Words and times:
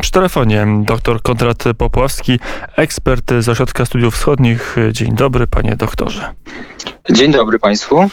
Przy 0.00 0.12
telefonie 0.12 0.66
dr 0.82 1.22
Konrad 1.22 1.64
Popławski, 1.78 2.40
ekspert 2.76 3.32
z 3.38 3.48
Ośrodka 3.48 3.84
Studiów 3.84 4.14
Wschodnich. 4.14 4.76
Dzień 4.92 5.14
dobry, 5.14 5.46
panie 5.46 5.76
doktorze. 5.76 6.34
Dzień 7.10 7.32
dobry 7.32 7.58
Państwu. 7.58 8.00
E, 8.00 8.08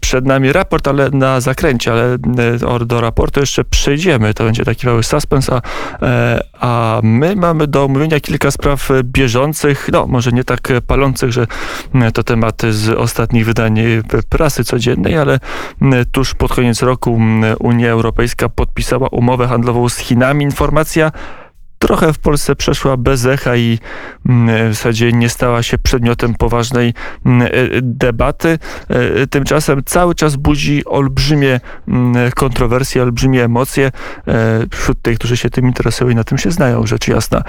przed 0.00 0.26
nami 0.26 0.52
raport, 0.52 0.88
ale 0.88 1.10
na 1.10 1.40
zakręcie, 1.40 1.92
ale 1.92 2.14
e, 2.14 2.84
do 2.84 3.00
raportu 3.00 3.40
jeszcze 3.40 3.64
przejdziemy. 3.64 4.34
To 4.34 4.44
będzie 4.44 4.64
taki 4.64 4.86
mały 4.86 5.02
suspens, 5.02 5.50
a, 5.50 5.62
e, 6.02 6.44
a 6.60 7.00
my 7.02 7.36
mamy 7.36 7.66
do 7.66 7.84
omówienia 7.84 8.20
kilka 8.20 8.50
spraw 8.50 8.88
bieżących, 9.02 9.88
no 9.92 10.06
może 10.06 10.32
nie 10.32 10.44
tak 10.44 10.68
palących, 10.86 11.32
że 11.32 11.46
to 12.14 12.22
tematy 12.22 12.72
z 12.72 12.88
ostatnich 12.88 13.46
wydań 13.46 13.80
prasy 14.28 14.64
codziennej, 14.64 15.16
ale 15.16 15.38
tuż 16.12 16.34
pod 16.34 16.54
koniec 16.54 16.82
roku 16.82 17.20
Unia 17.60 17.90
Europejska 17.90 18.48
podpisała 18.48 19.08
umowę 19.08 19.46
handlową 19.46 19.88
z 19.88 19.98
Chinami. 19.98 20.44
Informacja 20.44 21.12
trochę 21.82 22.12
w 22.12 22.18
Polsce 22.18 22.56
przeszła 22.56 22.96
bez 22.96 23.26
echa 23.26 23.56
i 23.56 23.78
mm, 24.28 24.70
w 24.70 24.74
zasadzie 24.74 25.12
nie 25.12 25.28
stała 25.28 25.62
się 25.62 25.78
przedmiotem 25.78 26.34
poważnej 26.34 26.94
mm, 27.26 27.42
e, 27.42 27.50
debaty. 27.82 28.58
E, 28.88 29.26
tymczasem 29.26 29.82
cały 29.84 30.14
czas 30.14 30.36
budzi 30.36 30.84
olbrzymie 30.84 31.60
mm, 31.88 32.30
kontrowersje, 32.32 33.02
olbrzymie 33.02 33.44
emocje 33.44 33.90
e, 34.28 34.66
wśród 34.70 35.02
tych, 35.02 35.18
którzy 35.18 35.36
się 35.36 35.50
tym 35.50 35.66
interesują 35.66 36.10
i 36.10 36.14
na 36.14 36.24
tym 36.24 36.38
się 36.38 36.50
znają, 36.50 36.86
rzecz 36.86 37.08
jasna. 37.08 37.42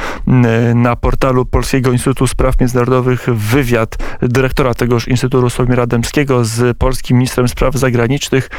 Na 0.76 0.96
portalu 0.96 1.46
Polskiego 1.46 1.92
Instytutu 1.92 2.28
Spraw 2.28 2.60
Międzynarodowych 2.60 3.30
wywiad 3.30 3.98
dyrektora 4.22 4.74
tegoż 4.74 5.08
Instytutu 5.08 5.50
Sławomira 5.50 5.88
Dębskiego 5.88 6.46
z 6.46 6.78
polskim 6.78 7.18
ministrem 7.18 7.48
spraw 7.48 7.76
zagranicznych 7.76 8.50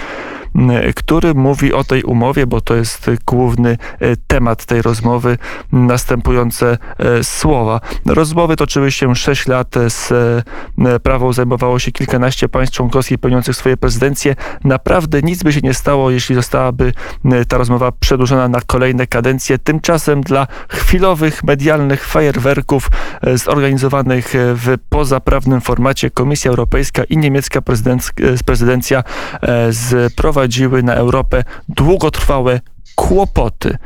który 0.96 1.34
mówi 1.34 1.72
o 1.72 1.84
tej 1.84 2.02
umowie, 2.02 2.46
bo 2.46 2.60
to 2.60 2.74
jest 2.74 3.10
główny 3.26 3.78
e, 4.00 4.16
temat 4.26 4.64
tej 4.64 4.82
rozmowy, 4.82 5.38
następujące 5.72 6.78
e, 6.98 7.24
słowa. 7.24 7.80
Rozmowy 8.06 8.56
toczyły 8.56 8.92
się 8.92 9.16
6 9.16 9.46
lat, 9.46 9.74
z 9.88 10.12
e, 10.78 11.00
prawą 11.00 11.32
zajmowało 11.32 11.78
się 11.78 11.92
kilkanaście 11.92 12.48
państw 12.48 12.76
członkowskich 12.76 13.18
pełniących 13.18 13.56
swoje 13.56 13.76
prezydencje. 13.76 14.36
Naprawdę 14.64 15.22
nic 15.22 15.42
by 15.42 15.52
się 15.52 15.60
nie 15.60 15.74
stało, 15.74 16.10
jeśli 16.10 16.34
zostałaby 16.34 16.92
ta 17.48 17.58
rozmowa 17.58 17.92
przedłużona 17.92 18.48
na 18.48 18.60
kolejne 18.60 19.06
kadencje. 19.06 19.58
Tymczasem 19.58 20.20
dla 20.20 20.46
chwilowych 20.68 21.44
medialnych 21.44 22.06
fajerwerków 22.06 22.90
zorganizowanych 23.34 24.34
w 24.36 24.74
pozaprawnym 24.88 25.60
formacie 25.60 26.10
Komisja 26.10 26.48
Europejska 26.50 27.04
i 27.04 27.16
niemiecka 27.16 27.60
prezydencja 28.46 29.02
sprowadziły 30.08 30.43
sprowadziły 30.44 30.82
na 30.82 30.94
Europę 30.94 31.44
długotrwałe 31.68 32.60
kłopoty. 32.94 33.76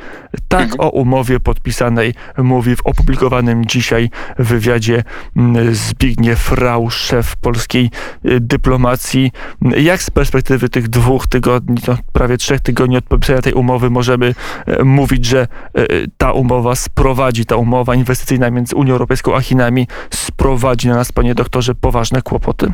Tak 0.48 0.62
mhm. 0.62 0.81
o 0.81 0.91
umowie 0.91 1.41
podpisanej 1.41 2.14
mówi 2.39 2.77
w 2.77 2.87
opublikowanym 2.87 3.64
dzisiaj 3.67 4.11
wywiadzie 4.39 5.03
mm, 5.36 5.75
Zbigniew 5.75 6.53
Rau, 6.53 6.91
szef 6.91 7.36
polskiej 7.36 7.91
y, 8.25 8.41
dyplomacji. 8.41 9.33
Jak 9.77 10.03
z 10.03 10.11
perspektywy 10.11 10.69
tych 10.69 10.89
dwóch 10.89 11.27
tygodni, 11.27 11.77
no 11.89 11.97
prawie 12.12 12.36
trzech 12.36 12.61
tygodni 12.61 12.97
od 12.97 13.05
podpisania 13.05 13.42
tej 13.42 13.53
umowy 13.53 13.91
możemy 13.91 14.34
y, 14.81 14.84
mówić, 14.84 15.25
że 15.25 15.47
y, 15.79 16.06
ta 16.17 16.33
umowa 16.33 16.75
sprowadzi, 16.75 17.47
ta 17.47 17.56
umowa 17.56 17.95
inwestycyjna 17.95 18.51
między 18.51 18.77
Unią 18.77 18.92
Europejską 18.92 19.36
a 19.36 19.41
Chinami 19.41 19.86
sprowadzi 20.11 20.89
na 20.89 20.95
nas, 20.95 21.12
panie 21.12 21.34
doktorze, 21.34 21.75
poważne 21.75 22.23
kłopoty? 22.23 22.73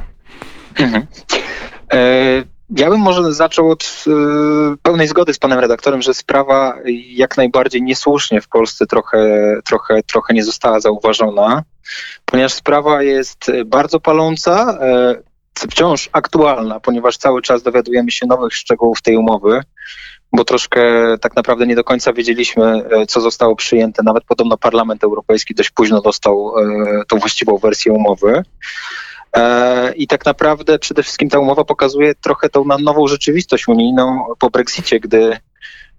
Mhm. 0.79 1.07
E 1.93 2.54
ja 2.71 2.91
bym 2.91 3.01
może 3.01 3.33
zaczął 3.35 3.71
od 3.71 4.05
y, 4.07 4.11
pełnej 4.83 5.09
zgody 5.09 5.35
z 5.35 5.39
panem 5.39 5.59
redaktorem, 5.59 6.03
że 6.03 6.15
sprawa 6.15 6.77
jak 7.09 7.37
najbardziej 7.37 7.83
niesłusznie 7.83 8.41
w 8.41 8.49
Polsce 8.49 8.87
trochę, 8.87 9.55
trochę, 9.65 10.03
trochę 10.03 10.35
nie 10.35 10.45
została 10.45 10.81
zauważona, 10.81 11.63
ponieważ 12.25 12.53
sprawa 12.53 13.03
jest 13.03 13.53
bardzo 13.67 14.01
paląca, 14.01 14.79
y, 15.61 15.69
wciąż 15.71 16.09
aktualna, 16.13 16.81
ponieważ 16.81 17.17
cały 17.17 17.43
czas 17.43 17.63
dowiadujemy 17.63 18.11
się 18.11 18.27
nowych 18.27 18.55
szczegółów 18.55 19.03
tej 19.03 19.17
umowy, 19.17 19.61
bo 20.33 20.45
troszkę 20.45 20.83
tak 21.21 21.37
naprawdę 21.37 21.67
nie 21.67 21.77
do 21.77 21.85
końca 21.85 22.13
wiedzieliśmy, 22.13 22.83
y, 23.03 23.07
co 23.07 23.21
zostało 23.21 23.57
przyjęte. 23.57 24.03
Nawet 24.03 24.25
podobno 24.25 24.57
Parlament 24.57 25.05
Europejski 25.05 25.55
dość 25.55 25.71
późno 25.71 26.03
dostał 26.03 26.55
tą 27.09 27.19
właściwą 27.19 27.59
wersję 27.59 27.93
umowy. 27.93 28.43
E, 29.35 29.93
I 29.95 30.07
tak 30.07 30.25
naprawdę 30.25 30.79
przede 30.79 31.03
wszystkim 31.03 31.29
ta 31.29 31.39
umowa 31.39 31.65
pokazuje 31.65 32.15
trochę 32.15 32.49
tą 32.49 32.65
nową 32.65 33.07
rzeczywistość 33.07 33.69
unijną 33.69 34.27
po 34.39 34.51
Brexicie, 34.51 35.01
gdy 35.01 35.39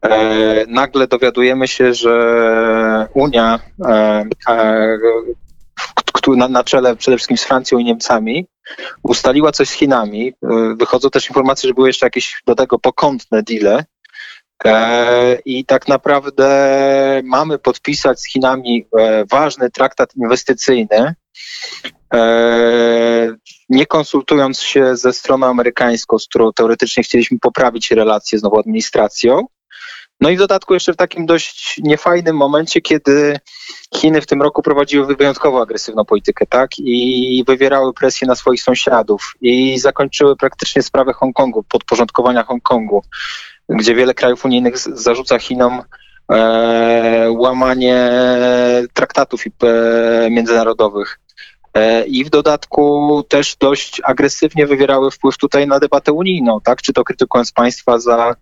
e, 0.01 0.65
nagle 0.67 1.07
dowiadujemy 1.07 1.67
się, 1.67 1.93
że 1.93 3.07
Unia 3.13 3.59
e, 3.85 4.25
na, 6.49 6.63
czele 6.63 6.95
przede 6.95 7.17
wszystkim 7.17 7.37
z 7.37 7.43
Francją 7.43 7.77
i 7.77 7.83
Niemcami 7.83 8.47
ustaliła 9.03 9.51
coś 9.51 9.69
z 9.69 9.73
Chinami. 9.73 10.33
Wychodzą 10.77 11.09
też 11.09 11.29
informacje, 11.29 11.67
że 11.67 11.73
były 11.73 11.87
jeszcze 11.87 12.05
jakieś 12.05 12.41
do 12.45 12.55
tego 12.55 12.79
pokątne 12.79 13.43
deale. 13.43 13.85
I 15.45 15.65
tak 15.65 15.87
naprawdę 15.87 16.47
mamy 17.23 17.59
podpisać 17.59 18.19
z 18.19 18.31
Chinami 18.31 18.87
ważny 19.31 19.69
traktat 19.69 20.15
inwestycyjny, 20.15 21.15
nie 23.69 23.85
konsultując 23.85 24.59
się 24.59 24.95
ze 24.95 25.13
stroną 25.13 25.47
amerykańską, 25.47 26.19
z 26.19 26.27
którą 26.27 26.53
teoretycznie 26.53 27.03
chcieliśmy 27.03 27.39
poprawić 27.39 27.91
relacje 27.91 28.39
z 28.39 28.43
nową 28.43 28.59
administracją. 28.59 29.45
No 30.21 30.29
i 30.29 30.35
w 30.35 30.39
dodatku 30.39 30.73
jeszcze 30.73 30.93
w 30.93 30.97
takim 30.97 31.25
dość 31.25 31.79
niefajnym 31.83 32.35
momencie, 32.35 32.81
kiedy 32.81 33.39
Chiny 33.95 34.21
w 34.21 34.25
tym 34.25 34.41
roku 34.41 34.61
prowadziły 34.61 35.15
wyjątkowo 35.15 35.61
agresywną 35.61 36.05
politykę, 36.05 36.45
tak? 36.45 36.71
I 36.77 37.43
wywierały 37.47 37.93
presję 37.93 38.27
na 38.27 38.35
swoich 38.35 38.61
sąsiadów 38.61 39.33
i 39.41 39.79
zakończyły 39.79 40.35
praktycznie 40.35 40.81
sprawę 40.81 41.13
Hongkongu, 41.13 41.63
podporządkowania 41.63 42.43
Hongkongu, 42.43 43.03
gdzie 43.69 43.95
wiele 43.95 44.13
krajów 44.13 44.45
unijnych 44.45 44.77
zarzuca 44.77 45.39
Chinom 45.39 45.83
e, 46.31 47.31
łamanie 47.31 48.11
traktatów 48.93 49.41
e, 49.45 50.29
międzynarodowych. 50.29 51.19
E, 51.75 52.05
i 52.05 52.25
w 52.25 52.29
dodatku 52.29 53.23
też 53.29 53.55
dość 53.55 54.01
agresywnie 54.03 54.67
wywierały 54.67 55.11
wpływ 55.11 55.37
tutaj 55.37 55.67
na 55.67 55.79
debatę 55.79 56.11
unijną, 56.11 56.61
tak? 56.61 56.81
Czy 56.81 56.93
to 56.93 57.03
krytykując 57.03 57.51
państwa 57.51 57.99
za, 57.99 58.35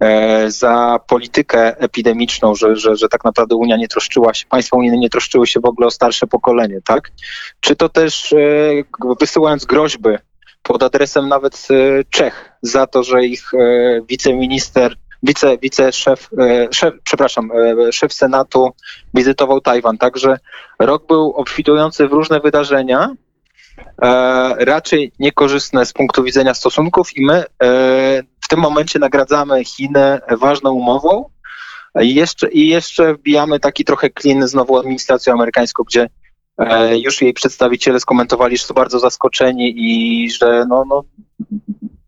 e, 0.00 0.50
za 0.50 1.00
politykę 1.06 1.76
epidemiczną, 1.78 2.54
że, 2.54 2.76
że, 2.76 2.96
że 2.96 3.08
tak 3.08 3.24
naprawdę 3.24 3.56
Unia 3.56 3.76
nie 3.76 3.88
troszczyła 3.88 4.34
się, 4.34 4.46
państwa 4.46 4.76
unijne 4.76 4.98
nie 4.98 5.10
troszczyły 5.10 5.46
się 5.46 5.60
w 5.60 5.64
ogóle 5.64 5.86
o 5.86 5.90
starsze 5.90 6.26
pokolenie, 6.26 6.80
tak? 6.84 7.10
Czy 7.60 7.76
to 7.76 7.88
też 7.88 8.32
e, 8.32 8.36
wysyłając 9.20 9.64
groźby 9.64 10.10
pod 10.62 10.82
adresem 10.82 11.28
nawet 11.28 11.68
Czech 12.10 12.52
za 12.62 12.86
to, 12.86 13.02
że 13.02 13.24
ich 13.24 13.52
wiceminister 14.08 14.96
wice, 15.22 15.58
e, 15.84 15.92
szef, 15.92 16.30
przepraszam, 17.04 17.50
e, 17.52 17.92
szef 17.92 18.12
Senatu 18.12 18.70
wizytował 19.14 19.60
Tajwan. 19.60 19.98
Także 19.98 20.38
rok 20.78 21.06
był 21.06 21.30
obfitujący 21.30 22.08
w 22.08 22.12
różne 22.12 22.40
wydarzenia, 22.40 23.14
e, 24.02 24.64
raczej 24.64 25.12
niekorzystne 25.18 25.86
z 25.86 25.92
punktu 25.92 26.22
widzenia 26.22 26.54
stosunków 26.54 27.16
i 27.16 27.26
my 27.26 27.44
w 28.40 28.48
tym 28.48 28.60
momencie 28.60 28.98
nagradzamy 28.98 29.64
Chiny 29.64 30.20
ważną 30.30 30.72
umową 30.72 31.30
i 32.00 32.14
jeszcze, 32.14 32.48
i 32.48 32.68
jeszcze 32.68 33.14
wbijamy 33.14 33.60
taki 33.60 33.84
trochę 33.84 34.10
klin 34.10 34.48
z 34.48 34.54
nową 34.54 34.78
administracją 34.78 35.32
amerykańską, 35.32 35.84
gdzie 35.84 36.08
już 36.96 37.22
jej 37.22 37.32
przedstawiciele 37.32 38.00
skomentowali, 38.00 38.56
że 38.56 38.64
są 38.64 38.74
bardzo 38.74 38.98
zaskoczeni 38.98 39.74
i 39.76 40.30
że 40.30 40.64
no, 40.68 40.84
no, 40.88 41.04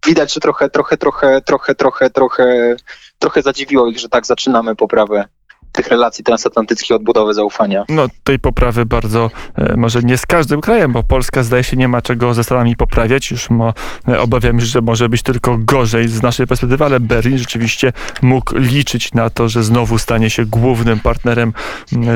widać, 0.06 0.34
że 0.34 0.40
trochę, 0.40 0.70
trochę, 0.70 0.96
trochę, 0.96 1.40
trochę, 1.40 1.74
trochę, 1.74 2.10
trochę, 2.10 2.76
trochę 3.18 3.42
zadziwiło 3.42 3.86
ich, 3.86 3.98
że 3.98 4.08
tak 4.08 4.26
zaczynamy 4.26 4.76
poprawę 4.76 5.24
tych 5.72 5.88
relacji 5.88 6.24
transatlantyckich, 6.24 6.96
odbudowy 6.96 7.34
zaufania. 7.34 7.84
No 7.88 8.06
tej 8.24 8.38
poprawy 8.38 8.86
bardzo, 8.86 9.30
e, 9.54 9.76
może 9.76 10.02
nie 10.02 10.18
z 10.18 10.26
każdym 10.26 10.60
krajem, 10.60 10.92
bo 10.92 11.02
Polska 11.02 11.42
zdaje 11.42 11.64
się 11.64 11.76
nie 11.76 11.88
ma 11.88 12.02
czego 12.02 12.34
ze 12.34 12.44
Stanami 12.44 12.76
poprawiać. 12.76 13.30
Już 13.30 13.50
mo, 13.50 13.74
e, 14.08 14.20
obawiam 14.20 14.60
się, 14.60 14.66
że 14.66 14.80
może 14.80 15.08
być 15.08 15.22
tylko 15.22 15.58
gorzej 15.58 16.08
z 16.08 16.22
naszej 16.22 16.46
perspektywy, 16.46 16.84
ale 16.84 17.00
Berlin 17.00 17.38
rzeczywiście 17.38 17.92
mógł 18.22 18.56
liczyć 18.58 19.14
na 19.14 19.30
to, 19.30 19.48
że 19.48 19.62
znowu 19.62 19.98
stanie 19.98 20.30
się 20.30 20.46
głównym 20.46 21.00
partnerem 21.00 21.52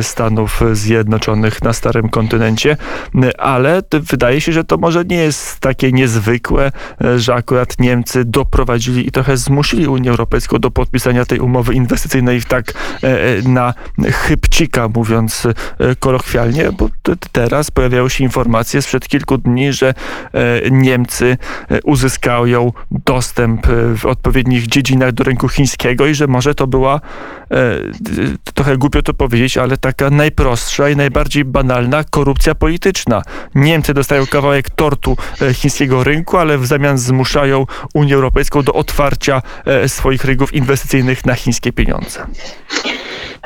Stanów 0.02 0.60
Zjednoczonych 0.72 1.62
na 1.62 1.72
starym 1.72 2.08
kontynencie, 2.08 2.76
ale 3.38 3.82
wydaje 3.92 4.40
się, 4.40 4.52
że 4.52 4.64
to 4.64 4.76
może 4.76 5.04
nie 5.04 5.16
jest 5.16 5.60
takie 5.60 5.92
niezwykłe, 5.92 6.72
e, 7.04 7.18
że 7.18 7.34
akurat 7.34 7.78
Niemcy 7.78 8.24
doprowadzili 8.24 9.08
i 9.08 9.10
trochę 9.10 9.36
zmusili 9.36 9.86
Unię 9.86 10.10
Europejską 10.10 10.58
do 10.58 10.70
podpisania 10.70 11.24
tej 11.24 11.38
umowy 11.38 11.74
inwestycyjnej 11.74 12.40
w 12.40 12.46
tak 12.46 12.72
na 13.44 13.74
chybcika, 14.12 14.88
mówiąc 14.88 15.46
kolokwialnie, 15.98 16.72
bo 16.72 16.88
teraz 17.32 17.70
pojawiają 17.70 18.08
się 18.08 18.24
informacje 18.24 18.82
sprzed 18.82 19.08
kilku 19.08 19.38
dni, 19.38 19.72
że 19.72 19.94
Niemcy 20.70 21.36
uzyskają 21.84 22.72
dostęp 22.90 23.66
w 23.96 24.06
odpowiednich 24.06 24.66
dziedzinach 24.66 25.12
do 25.12 25.24
rynku 25.24 25.48
chińskiego 25.48 26.06
i 26.06 26.14
że 26.14 26.26
może 26.26 26.54
to 26.54 26.66
była 26.66 27.00
trochę 28.54 28.76
głupio 28.76 29.02
to 29.02 29.14
powiedzieć, 29.14 29.58
ale 29.58 29.76
taka 29.76 30.10
najprostsza 30.10 30.88
i 30.88 30.96
najbardziej 30.96 31.44
banalna 31.44 32.04
korupcja 32.04 32.54
polityczna. 32.54 33.22
Niemcy 33.54 33.94
dostają 33.94 34.26
kawałek 34.26 34.70
tortu 34.70 35.16
chińskiego 35.54 36.04
rynku, 36.04 36.38
ale 36.38 36.58
w 36.58 36.66
zamian 36.66 36.98
zmuszają 36.98 37.66
Unię 37.94 38.14
Europejską 38.14 38.62
do 38.62 38.72
otwarcia 38.72 39.42
e, 39.64 39.88
swoich 39.88 40.24
rynków 40.24 40.54
inwestycyjnych 40.54 41.26
na 41.26 41.34
chińskie 41.34 41.72
pieniądze. 41.72 42.26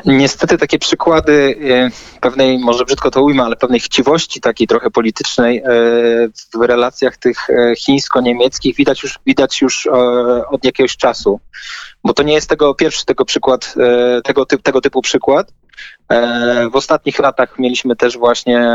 Niestety 0.05 0.57
takie 0.57 0.79
przykłady 0.79 1.55
e, 1.69 2.19
pewnej, 2.19 2.59
może 2.59 2.85
brzydko 2.85 3.11
to 3.11 3.23
ujmę, 3.23 3.43
ale 3.43 3.55
pewnej 3.55 3.79
chciwości 3.79 4.41
takiej 4.41 4.67
trochę 4.67 4.89
politycznej 4.89 5.57
e, 5.57 5.63
w 6.53 6.61
relacjach 6.61 7.17
tych 7.17 7.47
chińsko-niemieckich 7.77 8.75
widać 8.75 9.03
już, 9.03 9.19
widać 9.25 9.61
już 9.61 9.87
od 10.49 10.65
jakiegoś 10.65 10.97
czasu. 10.97 11.39
Bo 12.03 12.13
to 12.13 12.23
nie 12.23 12.33
jest 12.33 12.49
tego 12.49 12.75
pierwszy 12.75 13.05
tego 13.05 13.25
przykład, 13.25 13.75
tego, 14.23 14.45
typ, 14.45 14.61
tego 14.61 14.81
typu 14.81 15.01
przykład. 15.01 15.53
W 16.71 16.75
ostatnich 16.75 17.19
latach 17.19 17.59
mieliśmy 17.59 17.95
też 17.95 18.17
właśnie 18.17 18.69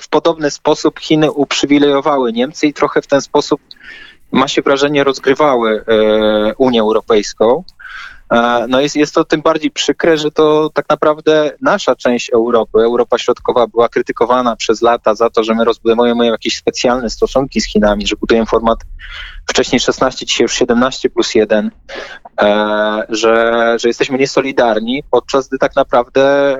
w 0.00 0.08
podobny 0.08 0.50
sposób 0.50 1.00
Chiny 1.00 1.32
uprzywilejowały 1.32 2.32
Niemcy 2.32 2.66
i 2.66 2.74
trochę 2.74 3.02
w 3.02 3.06
ten 3.06 3.20
sposób, 3.20 3.60
ma 4.32 4.48
się 4.48 4.62
wrażenie, 4.62 5.04
rozgrywały 5.04 5.84
e, 5.88 6.54
Unię 6.54 6.80
Europejską. 6.80 7.64
E, 8.32 8.66
no 8.68 8.80
jest, 8.80 8.96
jest 8.96 9.14
to 9.14 9.24
tym 9.24 9.42
bardziej 9.42 9.70
przykre, 9.70 10.18
że 10.18 10.30
to 10.30 10.70
tak 10.74 10.88
naprawdę 10.88 11.50
nasza 11.60 11.96
część 11.96 12.30
Europy, 12.30 12.78
Europa 12.78 13.18
Środkowa 13.18 13.66
była 13.66 13.88
krytykowana 13.88 14.56
przez 14.56 14.82
lata 14.82 15.14
za 15.14 15.30
to, 15.30 15.44
że 15.44 15.54
my 15.54 15.64
rozbudowujemy 15.64 16.26
jakieś 16.26 16.56
specjalne 16.56 17.10
stosunki 17.10 17.60
z 17.60 17.66
Chinami, 17.66 18.06
że 18.06 18.16
budujemy 18.16 18.46
format 18.46 18.78
wcześniej 19.46 19.80
16, 19.80 20.26
dzisiaj 20.26 20.44
już 20.44 20.54
17 20.54 21.10
plus 21.10 21.34
1, 21.34 21.70
e, 22.40 23.06
że, 23.08 23.74
że 23.80 23.88
jesteśmy 23.88 24.18
niesolidarni, 24.18 25.02
podczas 25.10 25.48
gdy 25.48 25.58
tak 25.58 25.76
naprawdę 25.76 26.56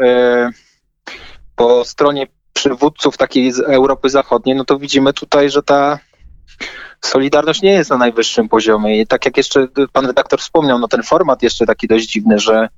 po 1.56 1.84
stronie 1.84 2.26
przywódców 2.52 3.16
takiej 3.16 3.52
Europy 3.66 4.10
Zachodniej, 4.10 4.56
no 4.56 4.64
to 4.64 4.78
widzimy 4.78 5.12
tutaj, 5.12 5.50
że 5.50 5.62
ta 5.62 5.98
Solidarność 7.04 7.62
nie 7.62 7.72
jest 7.72 7.90
na 7.90 7.96
najwyższym 7.96 8.48
poziomie. 8.48 9.00
I 9.00 9.06
tak 9.06 9.24
jak 9.24 9.36
jeszcze 9.36 9.68
pan 9.92 10.06
redaktor 10.06 10.40
wspomniał, 10.40 10.78
no 10.78 10.88
ten 10.88 11.02
format 11.02 11.42
jeszcze 11.42 11.66
taki 11.66 11.88
dość 11.88 12.06
dziwny, 12.06 12.38
że 12.38 12.68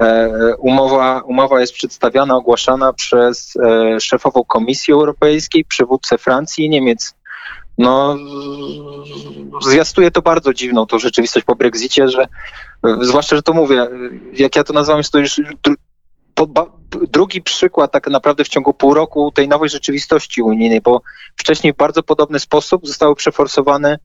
e, 0.00 0.30
umowa, 0.58 1.20
umowa 1.20 1.60
jest 1.60 1.72
przedstawiana, 1.72 2.36
ogłaszana 2.36 2.92
przez 2.92 3.56
e, 3.56 4.00
szefową 4.00 4.44
Komisji 4.44 4.94
Europejskiej, 4.94 5.64
przywódcę 5.64 6.18
Francji 6.18 6.64
i 6.64 6.70
Niemiec. 6.70 7.14
No, 7.78 8.16
zwiastuje 9.62 10.10
to 10.10 10.22
bardzo 10.22 10.54
dziwną 10.54 10.86
tą 10.86 10.98
rzeczywistość 10.98 11.46
po 11.46 11.56
Brexicie, 11.56 12.08
że 12.08 12.26
zwłaszcza, 13.00 13.36
że 13.36 13.42
to 13.42 13.52
mówię, 13.52 13.86
jak 14.32 14.56
ja 14.56 14.64
to 14.64 14.72
nazywam, 14.72 14.98
jest 14.98 15.12
to 15.12 15.18
już 15.18 15.40
drugi 16.92 17.42
przykład 17.42 17.92
tak 17.92 18.06
naprawdę 18.06 18.44
w 18.44 18.48
ciągu 18.48 18.74
pół 18.74 18.94
roku 18.94 19.32
tej 19.34 19.48
nowej 19.48 19.68
rzeczywistości 19.68 20.42
unijnej, 20.42 20.80
bo 20.80 21.02
wcześniej 21.36 21.72
w 21.72 21.76
bardzo 21.76 22.02
podobny 22.02 22.38
sposób 22.38 22.86
zostały 22.86 23.14
przeforsowane 23.14 23.98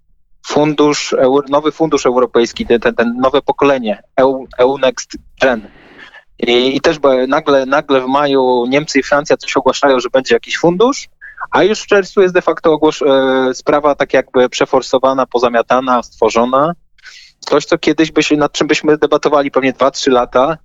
fundusz, 0.48 1.16
nowy 1.50 1.72
fundusz 1.72 2.06
europejski, 2.06 2.66
ten, 2.66 2.80
ten 2.80 3.18
nowe 3.18 3.42
pokolenie, 3.42 4.04
EU, 4.18 4.48
EU 4.58 4.78
Next 4.78 5.18
Gen. 5.42 5.68
I, 6.40 6.76
I, 6.76 6.82
też 6.82 6.98
nagle, 7.28 7.66
nagle 7.66 8.02
w 8.02 8.08
maju 8.08 8.66
Niemcy 8.70 9.00
i 9.00 9.04
Francja 9.04 9.38
coś 9.38 9.58
ogłaszają, 9.58 10.00
że 10.00 10.10
będzie 10.10 10.36
jakiś 10.36 10.58
fundusz, 10.58 11.10
a 11.52 11.64
już 11.64 11.82
w 11.82 11.88
czerwcu 11.88 12.22
jest 12.22 12.34
de 12.34 12.42
facto 12.42 12.74
ogłos- 12.74 13.06
e, 13.06 13.54
sprawa 13.54 13.96
tak 13.96 14.14
jakby 14.14 14.50
przeforsowana, 14.50 15.26
pozamiatana, 15.26 16.04
stworzona 16.04 16.74
Coś, 17.40 17.66
co 17.66 17.78
kiedyś 17.78 18.12
by 18.12 18.24
się, 18.24 18.36
nad 18.38 18.52
czym 18.52 18.68
byśmy 18.68 18.98
debatowali 18.98 19.52
pewnie 19.52 19.74
2-3 19.74 20.12
lata. 20.12 20.58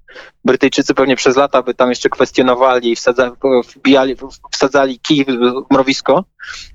Brytyjczycy 0.45 0.95
pewnie 0.95 1.17
przez 1.17 1.37
lata 1.37 1.63
by 1.63 1.75
tam 1.75 1.89
jeszcze 1.89 2.09
kwestionowali 2.09 2.93
i 2.93 2.97
wbijali, 3.77 4.17
wsadzali 4.53 5.01
kij 5.01 5.25
w 5.25 5.29
mrowisko. 5.71 6.25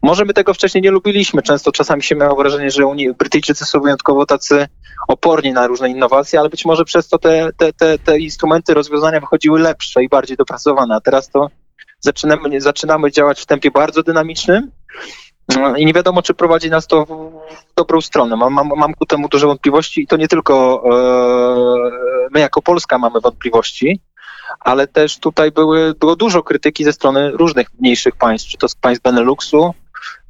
Może 0.01 0.25
my 0.25 0.33
tego 0.33 0.53
wcześniej 0.53 0.81
nie 0.81 0.91
lubiliśmy. 0.91 1.41
Często 1.41 1.71
czasami 1.71 2.03
się 2.03 2.15
miało 2.15 2.35
wrażenie, 2.35 2.71
że 2.71 2.85
Unii, 2.85 3.13
Brytyjczycy 3.13 3.65
są 3.65 3.79
wyjątkowo 3.79 4.25
tacy 4.25 4.67
oporni 5.07 5.51
na 5.51 5.67
różne 5.67 5.89
innowacje, 5.89 6.39
ale 6.39 6.49
być 6.49 6.65
może 6.65 6.85
przez 6.85 7.07
to 7.07 7.17
te, 7.17 7.49
te, 7.57 7.73
te, 7.73 7.99
te 7.99 8.19
instrumenty, 8.19 8.73
rozwiązania 8.73 9.19
wychodziły 9.19 9.59
lepsze 9.59 10.03
i 10.03 10.09
bardziej 10.09 10.37
dopracowane. 10.37 10.95
A 10.95 11.01
teraz 11.01 11.29
to 11.29 11.49
zaczynamy, 11.99 12.61
zaczynamy 12.61 13.11
działać 13.11 13.41
w 13.41 13.45
tempie 13.45 13.71
bardzo 13.71 14.03
dynamicznym 14.03 14.71
I 15.77 15.85
nie 15.85 15.93
wiadomo, 15.93 16.21
czy 16.21 16.33
prowadzi 16.33 16.69
nas 16.69 16.87
to 16.87 17.05
w 17.05 17.75
dobrą 17.75 18.01
stronę. 18.01 18.35
Mam, 18.35 18.53
mam, 18.53 18.69
mam 18.75 18.93
ku 18.93 19.05
temu 19.05 19.27
duże 19.27 19.47
wątpliwości 19.47 20.01
i 20.01 20.07
to 20.07 20.17
nie 20.17 20.27
tylko 20.27 20.83
e, 20.85 22.29
my 22.31 22.39
jako 22.39 22.61
Polska 22.61 22.97
mamy 22.97 23.19
wątpliwości, 23.19 23.99
ale 24.59 24.87
też 24.87 25.19
tutaj 25.19 25.51
były, 25.51 25.93
było 25.99 26.15
dużo 26.15 26.43
krytyki 26.43 26.83
ze 26.83 26.93
strony 26.93 27.31
różnych 27.31 27.67
mniejszych 27.79 28.15
państw, 28.15 28.49
czy 28.49 28.57
to 28.57 28.67
z 28.67 28.75
państw 28.75 29.03
Beneluxu, 29.03 29.73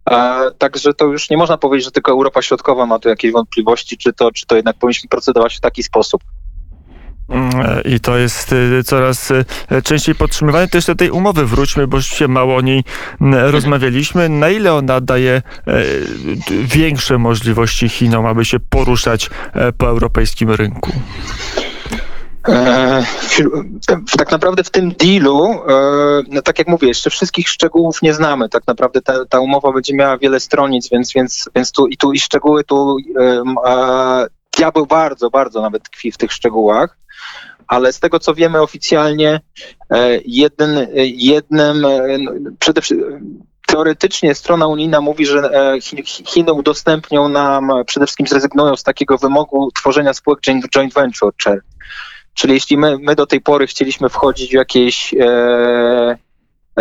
e, 0.10 0.52
Także 0.58 0.94
to 0.94 1.06
już 1.06 1.30
nie 1.30 1.38
można 1.38 1.58
powiedzieć, 1.58 1.86
że 1.86 1.92
tylko 1.92 2.12
Europa 2.12 2.42
Środkowa 2.42 2.86
ma 2.86 3.00
tu 3.00 3.10
jakieś 3.10 3.32
wątpliwości, 3.32 3.98
czy 3.98 4.14
to, 4.14 4.32
czy 4.32 4.46
to 4.46 4.56
jednak 4.56 4.78
powinniśmy 4.78 5.10
procedować 5.10 5.58
w 5.58 5.62
taki 5.62 5.84
sposób. 5.84 6.22
I 7.86 8.00
to 8.00 8.18
jest 8.18 8.54
y, 8.54 8.84
coraz 8.84 9.32
y, 9.32 9.46
częściej 9.84 10.16
podtrzymywane. 10.16 10.68
To 10.68 10.78
jeszcze 10.78 10.92
do 10.92 10.98
tej 10.98 11.12
umowy 11.12 11.46
wróćmy, 11.46 11.88
bo 11.88 12.02
się 12.02 12.28
mało 12.28 12.56
o 12.56 12.62
niej 12.62 12.84
rozmawialiśmy. 13.52 14.30
Na 14.30 14.50
ile 14.50 14.74
ona 14.74 15.02
daje 15.02 15.42
e, 15.68 15.84
większe 16.64 17.18
możliwości 17.18 17.90
Chinom, 17.90 18.26
aby 18.26 18.46
się 18.46 18.60
poruszać 18.60 19.30
e, 19.54 19.72
po 19.72 19.88
europejskim 19.88 20.52
rynku? 20.52 20.92
E, 22.48 23.04
tak 24.18 24.32
naprawdę 24.32 24.64
w 24.64 24.70
tym 24.70 24.92
dealu, 24.92 25.60
no 26.30 26.42
tak 26.42 26.60
jak 26.60 26.68
mówię, 26.68 26.88
jeszcze 26.88 27.10
wszystkich 27.10 27.50
szczegółów 27.50 28.02
nie 28.02 28.14
znamy. 28.14 28.50
Tak 28.50 28.68
naprawdę 28.68 29.02
ta, 29.02 29.26
ta 29.26 29.40
umowa 29.40 29.72
będzie 29.72 29.94
miała 29.94 30.18
wiele 30.18 30.40
stronic, 30.40 30.90
więc, 30.90 31.14
więc, 31.14 31.50
więc 31.56 31.72
tu 31.72 31.88
i 31.88 31.98
tu 31.98 32.14
i 32.14 32.20
szczegóły 32.20 32.64
tu 32.64 32.98
diabeł 34.60 34.86
bardzo, 34.86 35.30
bardzo 35.30 35.62
nawet 35.62 35.84
tkwi 35.84 36.12
w 36.12 36.18
tych 36.18 36.32
szczegółach 36.32 37.00
ale 37.68 37.94
z 37.94 38.00
tego 38.00 38.20
co 38.20 38.34
wiemy 38.34 38.62
oficjalnie, 38.62 39.42
e, 39.90 40.20
jeden, 40.26 40.88
jednym, 41.16 41.86
e, 41.86 42.18
no, 42.18 42.32
przede 42.60 42.82
wszystkim 42.82 43.44
teoretycznie 43.68 44.36
strona 44.36 44.68
unijna 44.68 45.02
mówi, 45.02 45.26
że 45.26 45.40
e, 45.40 45.82
Chiny 46.06 46.54
udostępnią 46.54 47.30
nam, 47.30 47.72
przede 47.86 48.06
wszystkim 48.06 48.28
zrezygnują 48.28 48.76
z 48.76 48.84
takiego 48.84 49.18
wymogu 49.18 49.72
tworzenia 49.72 50.14
spółek 50.14 50.40
joint 50.76 50.94
venture, 50.94 51.32
czyli 52.34 52.54
jeśli 52.54 52.78
my, 52.78 52.98
my 53.02 53.16
do 53.16 53.26
tej 53.26 53.42
pory 53.42 53.68
chcieliśmy 53.68 54.10
wchodzić 54.10 54.52
w 54.52 54.54
jakieś 54.54 55.14
e, 55.14 56.18
E, 56.20 56.29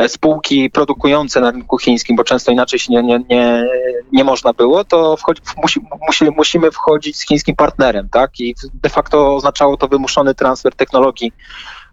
spółki 0.08 0.70
produkujące 0.70 1.40
na 1.40 1.50
rynku 1.50 1.78
chińskim, 1.78 2.16
bo 2.16 2.24
często 2.24 2.52
inaczej 2.52 2.78
się 2.78 2.92
nie, 2.92 3.02
nie, 3.02 3.20
nie, 3.30 3.64
nie 4.12 4.24
można 4.24 4.52
było, 4.52 4.84
to 4.84 5.16
wchodzi, 5.16 5.42
musi, 5.62 5.80
musi, 6.06 6.24
musimy 6.36 6.70
wchodzić 6.70 7.16
z 7.16 7.26
chińskim 7.26 7.56
partnerem, 7.56 8.08
tak? 8.08 8.40
I 8.40 8.54
de 8.74 8.88
facto 8.88 9.36
oznaczało 9.36 9.76
to 9.76 9.88
wymuszony 9.88 10.34
transfer 10.34 10.74
technologii 10.74 11.32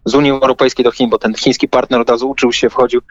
z 0.05 0.15
Unii 0.15 0.31
Europejskiej 0.31 0.85
do 0.85 0.91
Chin, 0.91 1.09
bo 1.09 1.17
ten 1.17 1.33
chiński 1.33 1.67
partner 1.67 2.01
od 2.01 2.09
razu 2.09 2.29
uczył 2.29 2.53
się, 2.53 2.69
wchodził, 2.69 3.01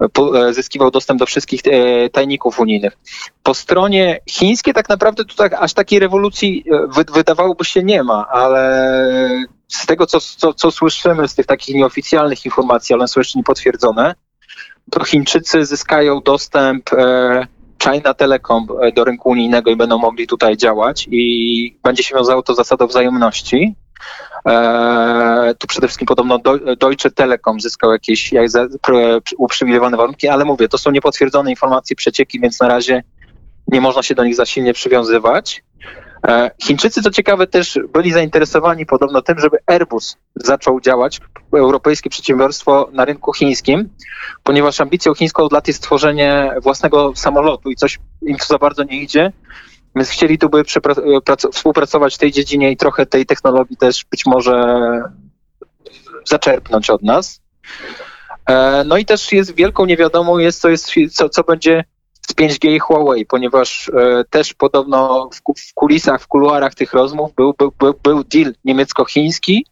e, 0.00 0.52
zyskiwał 0.54 0.90
dostęp 0.90 1.20
do 1.20 1.26
wszystkich 1.26 1.60
e, 1.64 2.08
tajników 2.08 2.60
unijnych. 2.60 2.98
Po 3.42 3.54
stronie 3.54 4.20
chińskiej 4.28 4.74
tak 4.74 4.88
naprawdę 4.88 5.24
tutaj 5.24 5.50
aż 5.58 5.74
takiej 5.74 5.98
rewolucji 5.98 6.64
wydawałoby 7.14 7.64
się 7.64 7.82
nie 7.82 8.02
ma, 8.02 8.26
ale 8.28 8.90
z 9.68 9.86
tego, 9.86 10.06
co, 10.06 10.20
co, 10.20 10.54
co 10.54 10.70
słyszymy 10.70 11.28
z 11.28 11.34
tych 11.34 11.46
takich 11.46 11.74
nieoficjalnych 11.76 12.44
informacji, 12.44 12.94
ale 12.94 13.08
są 13.08 13.20
jeszcze 13.20 13.38
niepotwierdzone, 13.38 14.14
to 14.90 15.04
Chińczycy 15.04 15.66
zyskają 15.66 16.20
dostęp 16.20 16.92
e, 16.92 17.46
China 17.82 18.14
Telecom 18.14 18.66
e, 18.82 18.92
do 18.92 19.04
rynku 19.04 19.30
unijnego 19.30 19.70
i 19.70 19.76
będą 19.76 19.98
mogli 19.98 20.26
tutaj 20.26 20.56
działać 20.56 21.08
i 21.10 21.78
będzie 21.84 22.02
się 22.02 22.14
wiązało 22.14 22.42
to 22.42 22.54
zasadą 22.54 22.86
wzajemności. 22.86 23.74
E, 24.48 25.54
tu 25.58 25.66
przede 25.66 25.86
wszystkim 25.88 26.06
podobno 26.06 26.38
Deutsche 26.80 27.10
Telekom 27.10 27.60
zyskał 27.60 27.92
jakieś 27.92 28.30
uprzywilejowane 29.38 29.96
warunki, 29.96 30.28
ale 30.28 30.44
mówię, 30.44 30.68
to 30.68 30.78
są 30.78 30.90
niepotwierdzone 30.90 31.50
informacje, 31.50 31.96
przecieki, 31.96 32.40
więc 32.40 32.60
na 32.60 32.68
razie 32.68 33.02
nie 33.68 33.80
można 33.80 34.02
się 34.02 34.14
do 34.14 34.24
nich 34.24 34.34
za 34.34 34.46
silnie 34.46 34.72
przywiązywać. 34.72 35.62
E, 36.28 36.50
Chińczycy, 36.62 37.02
co 37.02 37.10
ciekawe, 37.10 37.46
też 37.46 37.78
byli 37.92 38.12
zainteresowani 38.12 38.86
podobno 38.86 39.22
tym, 39.22 39.38
żeby 39.38 39.58
Airbus 39.66 40.16
zaczął 40.36 40.80
działać, 40.80 41.20
europejskie 41.52 42.10
przedsiębiorstwo 42.10 42.88
na 42.92 43.04
rynku 43.04 43.32
chińskim, 43.32 43.88
ponieważ 44.42 44.80
ambicją 44.80 45.14
chińską 45.14 45.42
od 45.42 45.52
lat 45.52 45.68
jest 45.68 45.78
stworzenie 45.78 46.54
własnego 46.62 47.12
samolotu 47.16 47.70
i 47.70 47.76
coś 47.76 47.98
im 48.22 48.36
to 48.36 48.44
za 48.44 48.58
bardzo 48.58 48.84
nie 48.84 49.02
idzie. 49.02 49.32
Więc 49.96 50.08
chcieli 50.08 50.38
tu 50.38 50.48
by 50.48 50.62
współpracować 51.52 52.14
w 52.14 52.18
tej 52.18 52.32
dziedzinie 52.32 52.72
i 52.72 52.76
trochę 52.76 53.06
tej 53.06 53.26
technologii 53.26 53.76
też 53.76 54.04
być 54.10 54.26
może 54.26 54.82
zaczerpnąć 56.28 56.90
od 56.90 57.02
nas. 57.02 57.40
E, 58.46 58.84
no 58.84 58.96
i 58.96 59.04
też 59.04 59.32
jest 59.32 59.54
wielką 59.54 59.86
niewiadomą 59.86 60.38
jest, 60.38 60.60
co, 60.60 60.68
jest, 60.68 60.92
co, 61.10 61.28
co 61.28 61.42
będzie 61.42 61.84
z 62.30 62.34
5G 62.34 62.68
i 62.68 62.78
Huawei, 62.78 63.26
ponieważ 63.26 63.88
e, 63.88 64.24
też 64.30 64.54
podobno 64.54 65.30
w, 65.34 65.74
kulisach, 65.74 66.22
w 66.22 66.26
kuluarach 66.26 66.74
tych 66.74 66.92
rozmów 66.92 67.34
był, 67.34 67.54
był, 67.58 67.72
był, 67.78 67.94
był 68.02 68.24
deal 68.24 68.54
niemiecko-chiński, 68.64 69.64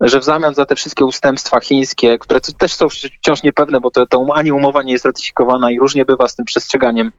że 0.00 0.20
w 0.20 0.24
zamian 0.24 0.54
za 0.54 0.66
te 0.66 0.74
wszystkie 0.74 1.04
ustępstwa 1.04 1.60
chińskie, 1.60 2.18
które 2.18 2.40
też 2.40 2.74
są 2.74 2.88
wciąż 2.88 3.42
niepewne, 3.42 3.80
bo 3.80 3.90
to, 3.90 4.06
to 4.06 4.26
ani 4.34 4.52
umowa 4.52 4.82
nie 4.82 4.92
jest 4.92 5.04
ratyfikowana 5.04 5.70
i 5.70 5.78
różnie 5.78 6.04
bywa 6.04 6.28
z 6.28 6.36
tym 6.36 6.44
przestrzeganiem 6.44 7.12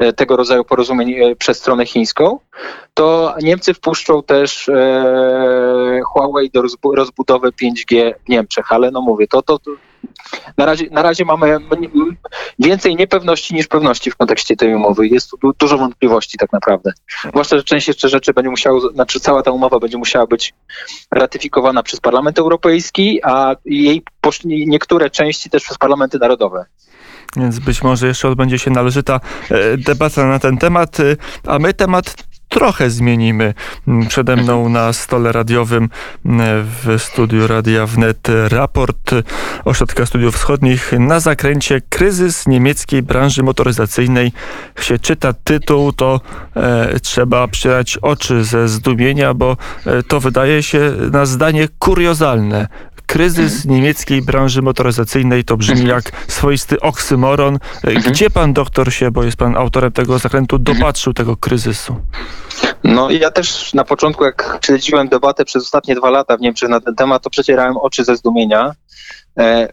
e, 0.00 0.12
tego 0.12 0.36
rodzaju 0.36 0.64
porozumień 0.64 1.12
e, 1.12 1.36
przez 1.36 1.58
stronę 1.58 1.86
chińską, 1.86 2.38
to 2.94 3.34
Niemcy 3.42 3.74
wpuszczą 3.74 4.22
też 4.22 4.68
e, 4.68 6.00
Huawei 6.06 6.50
do 6.50 6.62
rozbudowy 6.96 7.48
5G 7.48 8.14
w 8.26 8.28
Niemczech, 8.28 8.72
ale 8.72 8.90
no 8.90 9.00
mówię, 9.00 9.26
to, 9.28 9.42
to 9.42 9.58
na 10.56 10.66
razie, 10.66 10.86
na 10.90 11.02
razie 11.02 11.24
mamy 11.24 11.58
więcej 12.58 12.96
niepewności 12.96 13.54
niż 13.54 13.66
pewności 13.66 14.10
w 14.10 14.16
kontekście 14.16 14.56
tej 14.56 14.74
umowy. 14.74 15.08
Jest 15.08 15.30
tu 15.40 15.52
dużo 15.58 15.78
wątpliwości 15.78 16.38
tak 16.38 16.52
naprawdę. 16.52 16.92
Zwłaszcza, 17.28 17.56
że 17.56 17.64
część 17.64 17.88
jeszcze 17.88 18.08
rzeczy 18.08 18.32
będzie 18.32 18.50
musiała, 18.50 18.80
znaczy 18.94 19.20
cała 19.20 19.42
ta 19.42 19.50
umowa 19.50 19.78
będzie 19.78 19.98
musiała 19.98 20.26
być 20.26 20.54
ratyfikowana 21.10 21.82
przez 21.82 22.00
Parlament 22.00 22.38
Europejski, 22.38 23.20
a 23.24 23.56
jej 23.64 24.02
niektóre 24.44 25.10
części 25.10 25.50
też 25.50 25.62
przez 25.64 25.78
parlamenty 25.78 26.18
narodowe. 26.18 26.64
Więc 27.36 27.58
być 27.58 27.82
może 27.82 28.06
jeszcze 28.06 28.28
odbędzie 28.28 28.58
się 28.58 28.70
należyta 28.70 29.20
e, 29.50 29.76
debata 29.76 30.26
na 30.26 30.38
ten 30.38 30.58
temat, 30.58 31.00
e, 31.00 31.16
a 31.46 31.58
my 31.58 31.74
temat 31.74 32.14
trochę 32.52 32.90
zmienimy. 32.90 33.54
Mm, 33.88 34.08
przede 34.08 34.36
mną 34.36 34.68
na 34.68 34.92
stole 34.92 35.32
radiowym 35.32 35.88
mm, 36.26 36.66
w 36.66 37.02
studiu 37.02 37.46
Radia 37.46 37.86
Wnet 37.86 38.28
raport 38.48 39.10
Ośrodka 39.64 40.06
Studiów 40.06 40.34
Wschodnich 40.34 40.92
na 40.98 41.20
zakręcie 41.20 41.80
Kryzys 41.88 42.46
niemieckiej 42.46 43.02
branży 43.02 43.42
motoryzacyjnej. 43.42 44.32
Jak 44.76 44.84
się 44.84 44.98
czyta 44.98 45.32
tytuł, 45.32 45.92
to 45.92 46.20
e, 46.56 47.00
trzeba 47.00 47.48
przyrać 47.48 47.98
oczy 48.02 48.44
ze 48.44 48.68
zdumienia, 48.68 49.34
bo 49.34 49.56
e, 49.86 50.02
to 50.02 50.20
wydaje 50.20 50.62
się 50.62 50.92
na 51.12 51.26
zdanie 51.26 51.68
kuriozalne 51.78 52.68
kryzys 53.12 53.64
niemieckiej 53.64 54.22
branży 54.22 54.62
motoryzacyjnej. 54.62 55.44
To 55.44 55.56
brzmi 55.56 55.86
jak 55.86 56.04
swoisty 56.28 56.80
oksymoron. 56.80 57.58
Gdzie 58.06 58.30
pan 58.30 58.52
doktor 58.52 58.92
się, 58.92 59.10
bo 59.10 59.24
jest 59.24 59.36
pan 59.36 59.56
autorem 59.56 59.92
tego 59.92 60.18
zakrętu, 60.18 60.58
dopatrzył 60.58 61.12
tego 61.12 61.36
kryzysu? 61.36 61.96
No 62.84 63.10
ja 63.10 63.30
też 63.30 63.74
na 63.74 63.84
początku, 63.84 64.24
jak 64.24 64.58
śledziłem 64.64 65.08
debatę 65.08 65.44
przez 65.44 65.62
ostatnie 65.62 65.94
dwa 65.94 66.10
lata 66.10 66.36
w 66.36 66.40
Niemczech 66.40 66.68
na 66.68 66.80
ten 66.80 66.94
temat, 66.94 67.22
to 67.22 67.30
przecierałem 67.30 67.76
oczy 67.76 68.04
ze 68.04 68.16
zdumienia, 68.16 68.64
e, 68.64 68.74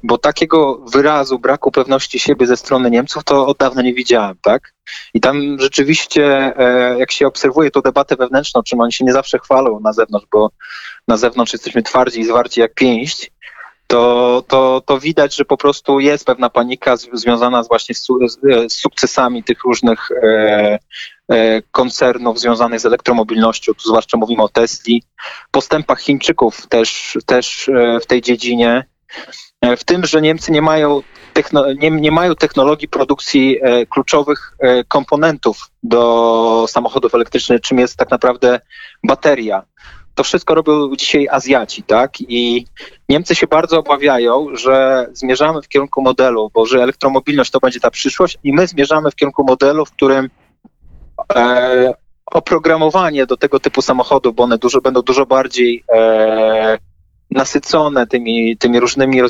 bo 0.04 0.18
takiego 0.18 0.76
wyrazu 0.76 1.40
braku 1.40 1.72
pewności 1.72 2.20
siebie 2.20 2.48
ze 2.48 2.58
strony 2.58 2.92
Niemców 2.92 3.24
to 3.24 3.48
od 3.48 3.58
dawna 3.58 3.82
nie 3.82 3.94
widziałem, 3.94 4.36
tak? 4.42 4.74
I 5.14 5.22
tam 5.22 5.60
rzeczywiście, 5.60 6.54
e, 6.58 7.00
jak 7.00 7.12
się 7.12 7.28
obserwuje 7.28 7.72
tą 7.72 7.82
debatę 7.82 8.16
wewnętrzną, 8.16 8.64
czym 8.64 8.82
oni 8.82 8.94
się 8.94 9.06
nie 9.06 9.14
zawsze 9.14 9.40
chwalą 9.40 9.80
na 9.80 9.94
zewnątrz, 9.94 10.28
bo 10.32 10.52
na 11.08 11.18
zewnątrz 11.18 11.54
jesteśmy 11.54 11.84
twardzi 11.84 12.20
i 12.20 12.26
zwarci 12.26 12.60
jak 12.60 12.74
pięść, 12.74 13.32
to, 13.88 14.44
to, 14.48 14.82
to 14.86 15.00
widać, 15.00 15.36
że 15.36 15.46
po 15.46 15.58
prostu 15.58 16.00
jest 16.00 16.26
pewna 16.26 16.50
panika 16.50 16.98
związana 16.98 17.64
właśnie 17.64 17.96
z, 17.96 18.08
z 18.68 18.74
sukcesami 18.74 19.44
tych 19.44 19.64
różnych 19.64 20.12
e, 20.12 20.80
e, 21.32 21.62
koncernów 21.62 22.40
związanych 22.40 22.80
z 22.80 22.86
elektromobilnością, 22.86 23.74
tu 23.74 23.90
zwłaszcza 23.90 24.18
mówimy 24.18 24.44
o 24.44 24.50
Tesli, 24.50 25.04
postępach 25.52 26.02
Chińczyków 26.02 26.68
też, 26.68 27.18
też 27.26 27.70
e, 27.70 28.00
w 28.00 28.06
tej 28.06 28.22
dziedzinie, 28.22 28.86
e, 29.18 29.49
w 29.78 29.84
tym, 29.84 30.06
że 30.06 30.22
Niemcy 30.22 30.52
nie 30.52 30.62
mają, 30.62 31.02
techno, 31.34 31.74
nie, 31.74 31.92
nie 31.92 32.12
mają 32.12 32.36
technologii 32.36 32.88
produkcji 32.88 33.58
e, 33.62 33.86
kluczowych 33.86 34.54
e, 34.60 34.84
komponentów 34.84 35.72
do 35.84 36.66
samochodów 36.70 37.16
elektrycznych, 37.16 37.62
czym 37.62 37.80
jest 37.80 37.98
tak 37.98 38.12
naprawdę 38.12 38.60
bateria 39.04 39.64
to 40.16 40.24
wszystko 40.24 40.56
robią 40.56 40.96
dzisiaj 40.96 41.28
Azjaci, 41.32 41.84
tak? 41.84 42.22
I 42.22 42.66
Niemcy 43.10 43.36
się 43.36 43.48
bardzo 43.48 43.80
obawiają, 43.80 44.48
że 44.54 45.08
zmierzamy 45.14 45.62
w 45.62 45.68
kierunku 45.68 46.02
modelu, 46.02 46.52
bo 46.54 46.66
że 46.66 46.84
elektromobilność 46.84 47.52
to 47.52 47.60
będzie 47.60 47.80
ta 47.80 47.92
przyszłość 47.92 48.38
i 48.44 48.54
my 48.54 48.68
zmierzamy 48.68 49.12
w 49.12 49.16
kierunku 49.16 49.44
modelu, 49.44 49.86
w 49.86 49.92
którym 49.92 50.30
e, 51.36 51.94
oprogramowanie 52.26 53.26
do 53.26 53.38
tego 53.38 53.60
typu 53.60 53.82
samochodów, 53.82 54.36
bo 54.36 54.44
one 54.44 54.58
dużo, 54.58 54.82
będą 54.82 55.02
dużo 55.02 55.26
bardziej 55.26 55.84
e, 55.94 56.78
nasycone 57.32 58.08
tymi, 58.08 58.58
tymi 58.58 58.80
różnymi 58.80 59.22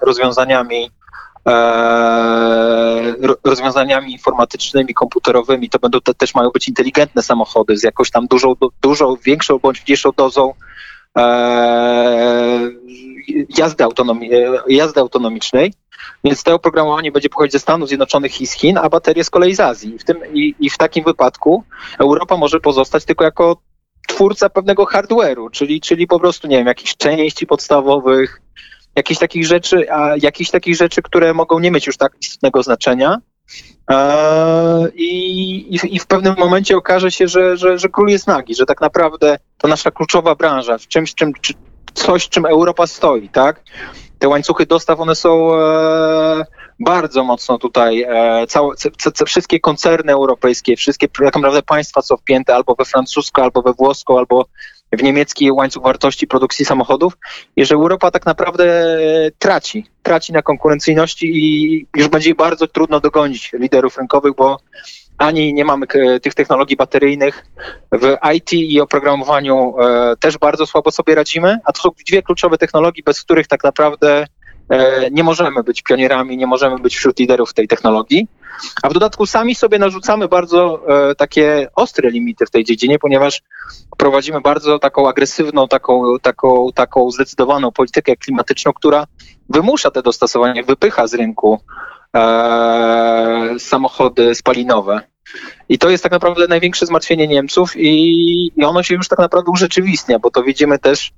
rozwiązaniami 0.00 0.90
E, 1.48 3.14
rozwiązaniami 3.44 4.12
informatycznymi, 4.12 4.94
komputerowymi, 4.94 5.70
to 5.70 5.78
będą 5.78 6.00
te, 6.00 6.14
też 6.14 6.34
mają 6.34 6.50
być 6.50 6.68
inteligentne 6.68 7.22
samochody 7.22 7.76
z 7.76 7.82
jakąś 7.82 8.10
tam 8.10 8.26
dużą, 8.26 8.54
dużą 8.82 9.16
większą 9.16 9.58
bądź 9.58 9.84
mniejszą 9.86 10.10
dozą 10.16 10.54
e, 11.18 12.70
jazdy, 13.58 13.84
autonomi 13.84 14.30
jazdy 14.68 15.00
autonomicznej. 15.00 15.72
Więc 16.24 16.42
to 16.42 16.54
oprogramowanie 16.54 17.12
będzie 17.12 17.28
pochodzić 17.28 17.52
ze 17.52 17.58
Stanów 17.58 17.88
Zjednoczonych 17.88 18.40
i 18.40 18.46
z 18.46 18.52
Chin, 18.52 18.78
a 18.78 18.88
baterie 18.88 19.24
z 19.24 19.30
kolei 19.30 19.54
z 19.54 19.60
Azji. 19.60 19.98
W 19.98 20.04
tym, 20.04 20.18
i, 20.34 20.54
I 20.60 20.70
w 20.70 20.78
takim 20.78 21.04
wypadku 21.04 21.64
Europa 21.98 22.36
może 22.36 22.60
pozostać 22.60 23.04
tylko 23.04 23.24
jako 23.24 23.56
twórca 24.08 24.48
pewnego 24.48 24.84
hardware'u, 24.84 25.50
czyli, 25.50 25.80
czyli 25.80 26.06
po 26.06 26.20
prostu, 26.20 26.48
nie 26.48 26.56
wiem, 26.56 26.66
jakichś 26.66 26.96
części 26.96 27.46
podstawowych, 27.46 28.40
jakichś 28.96 29.20
takich 29.20 29.46
rzeczy, 29.46 29.92
a 29.92 30.14
jakichś 30.22 30.50
takich 30.50 30.76
rzeczy, 30.76 31.02
które 31.02 31.34
mogą 31.34 31.58
nie 31.58 31.70
mieć 31.70 31.86
już 31.86 31.96
tak 31.96 32.12
istotnego 32.20 32.62
znaczenia. 32.62 33.18
I, 34.94 35.94
i, 35.94 35.98
w 35.98 36.06
pewnym 36.06 36.34
momencie 36.38 36.76
okaże 36.76 37.10
się, 37.10 37.28
że, 37.28 37.56
że, 37.56 37.78
że 37.78 37.88
król 37.88 38.08
jest 38.08 38.26
nagi, 38.26 38.54
że 38.54 38.66
tak 38.66 38.80
naprawdę 38.80 39.36
to 39.58 39.68
nasza 39.68 39.90
kluczowa 39.90 40.34
branża, 40.34 40.78
w 40.78 40.88
czymś, 40.88 41.14
czym, 41.14 41.32
czy, 41.40 41.54
coś, 41.94 42.28
czym 42.28 42.46
Europa 42.46 42.86
stoi, 42.86 43.28
tak? 43.28 43.60
Te 44.18 44.28
łańcuchy 44.28 44.66
dostaw, 44.66 45.00
one 45.00 45.14
są 45.14 45.54
e, 45.54 46.44
bardzo 46.80 47.24
mocno 47.24 47.58
tutaj, 47.58 48.02
e, 48.02 48.46
całe, 48.46 48.74
wszystkie 49.26 49.60
koncerny 49.60 50.12
europejskie, 50.12 50.76
wszystkie 50.76 51.08
tak 51.08 51.34
naprawdę 51.34 51.62
państwa 51.62 52.02
są 52.02 52.16
wpięte 52.16 52.54
albo 52.54 52.74
we 52.74 52.84
francuską, 52.84 53.42
albo 53.42 53.62
we 53.62 53.72
włoską, 53.72 54.18
albo 54.18 54.46
w 54.92 55.02
niemiecki 55.02 55.52
łańcuch 55.52 55.82
wartości 55.82 56.26
produkcji 56.26 56.64
samochodów 56.64 57.16
i 57.56 57.64
że 57.64 57.74
Europa 57.74 58.10
tak 58.10 58.26
naprawdę 58.26 58.98
traci, 59.38 59.86
traci 60.02 60.32
na 60.32 60.42
konkurencyjności 60.42 61.26
i 61.34 61.86
już 61.96 62.08
będzie 62.08 62.34
bardzo 62.34 62.66
trudno 62.66 63.00
dogonić 63.00 63.52
liderów 63.52 63.96
rynkowych, 63.96 64.34
bo 64.36 64.58
ani 65.18 65.54
nie 65.54 65.64
mamy 65.64 65.86
tych 66.22 66.34
technologii 66.34 66.76
bateryjnych. 66.76 67.46
W 67.92 68.16
IT 68.34 68.52
i 68.52 68.80
oprogramowaniu 68.80 69.74
e, 69.80 70.16
też 70.20 70.38
bardzo 70.38 70.66
słabo 70.66 70.90
sobie 70.90 71.14
radzimy, 71.14 71.58
a 71.64 71.72
to 71.72 71.82
są 71.82 71.90
dwie 72.08 72.22
kluczowe 72.22 72.58
technologie, 72.58 73.02
bez 73.06 73.22
których 73.22 73.46
tak 73.46 73.64
naprawdę 73.64 74.26
E, 74.43 74.43
nie 75.10 75.24
możemy 75.24 75.62
być 75.62 75.82
pionierami, 75.82 76.36
nie 76.36 76.46
możemy 76.46 76.78
być 76.78 76.96
wśród 76.96 77.18
liderów 77.18 77.54
tej 77.54 77.68
technologii. 77.68 78.28
A 78.82 78.88
w 78.88 78.92
dodatku 78.92 79.26
sami 79.26 79.54
sobie 79.54 79.78
narzucamy 79.78 80.28
bardzo 80.28 80.80
e, 81.10 81.14
takie 81.14 81.68
ostre 81.74 82.10
limity 82.10 82.46
w 82.46 82.50
tej 82.50 82.64
dziedzinie, 82.64 82.98
ponieważ 82.98 83.42
prowadzimy 83.98 84.40
bardzo 84.40 84.78
taką 84.78 85.08
agresywną, 85.08 85.68
taką, 85.68 86.18
taką, 86.22 86.68
taką 86.74 87.10
zdecydowaną 87.10 87.72
politykę 87.72 88.16
klimatyczną, 88.16 88.72
która 88.72 89.06
wymusza 89.48 89.90
te 89.90 90.02
dostosowania, 90.02 90.62
wypycha 90.62 91.06
z 91.06 91.14
rynku 91.14 91.60
e, 92.16 93.54
samochody 93.58 94.34
spalinowe. 94.34 95.13
I 95.68 95.78
to 95.78 95.90
jest 95.90 96.02
tak 96.02 96.12
naprawdę 96.12 96.46
największe 96.48 96.86
zmartwienie 96.86 97.28
Niemców 97.28 97.76
i, 97.76 98.52
i 98.56 98.64
ono 98.64 98.82
się 98.82 98.94
już 98.94 99.08
tak 99.08 99.18
naprawdę 99.18 99.50
urzeczywistnia, 99.50 100.18
bo 100.18 100.30
to 100.30 100.42
widzimy 100.42 100.78
też, 100.78 101.12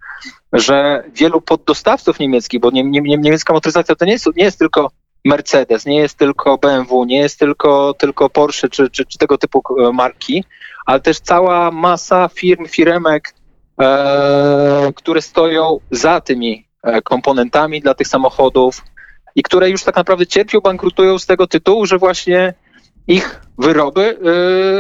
że 0.52 1.04
wielu 1.14 1.40
poddostawców 1.40 2.18
niemieckich, 2.18 2.60
bo 2.60 2.70
nie, 2.70 2.84
nie, 2.84 3.00
niemiecka 3.00 3.52
motoryzacja 3.52 3.94
to 3.94 4.04
nie 4.04 4.12
jest, 4.12 4.26
nie 4.36 4.44
jest 4.44 4.58
tylko 4.58 4.90
Mercedes, 5.24 5.86
nie 5.86 5.98
jest 5.98 6.18
tylko 6.18 6.58
BMW, 6.58 7.04
nie 7.04 7.18
jest 7.18 7.38
tylko, 7.38 7.94
tylko 7.98 8.30
Porsche 8.30 8.68
czy, 8.68 8.90
czy, 8.90 9.04
czy 9.06 9.18
tego 9.18 9.38
typu 9.38 9.62
e, 9.80 9.92
marki, 9.92 10.44
ale 10.86 11.00
też 11.00 11.20
cała 11.20 11.70
masa 11.70 12.28
firm, 12.28 12.66
firemek, 12.66 13.34
e, 13.80 14.92
które 14.96 15.22
stoją 15.22 15.78
za 15.90 16.20
tymi 16.20 16.66
e, 16.82 17.02
komponentami 17.02 17.80
dla 17.80 17.94
tych 17.94 18.08
samochodów 18.08 18.84
i 19.34 19.42
które 19.42 19.70
już 19.70 19.84
tak 19.84 19.96
naprawdę 19.96 20.26
cierpią, 20.26 20.60
bankrutują 20.60 21.18
z 21.18 21.26
tego 21.26 21.46
tytułu, 21.46 21.86
że 21.86 21.98
właśnie 21.98 22.54
ich 23.08 23.40
wyroby 23.58 24.18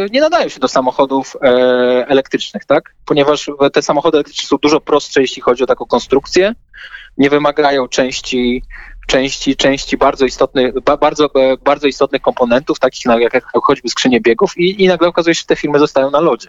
y, 0.06 0.10
nie 0.10 0.20
nadają 0.20 0.48
się 0.48 0.60
do 0.60 0.68
samochodów 0.68 1.36
e, 1.42 1.48
elektrycznych, 2.08 2.64
tak? 2.64 2.94
Ponieważ 3.04 3.50
te 3.72 3.82
samochody 3.82 4.16
elektryczne 4.16 4.48
są 4.48 4.56
dużo 4.56 4.80
prostsze, 4.80 5.20
jeśli 5.20 5.42
chodzi 5.42 5.62
o 5.62 5.66
taką 5.66 5.84
konstrukcję, 5.84 6.54
nie 7.18 7.30
wymagają 7.30 7.88
części, 7.88 8.62
części, 9.06 9.56
części 9.56 9.96
bardzo 9.96 10.26
istotnych, 10.26 10.74
bardzo, 11.00 11.30
bardzo 11.64 11.86
istotnych 11.86 12.22
komponentów, 12.22 12.78
takich 12.78 13.04
jak 13.34 13.46
choćby 13.62 13.88
skrzynie 13.88 14.20
biegów 14.20 14.58
i, 14.58 14.84
i 14.84 14.88
nagle 14.88 15.08
okazuje 15.08 15.34
się, 15.34 15.40
że 15.40 15.46
te 15.46 15.56
firmy 15.56 15.78
zostają 15.78 16.10
na 16.10 16.20
lodzie. 16.20 16.48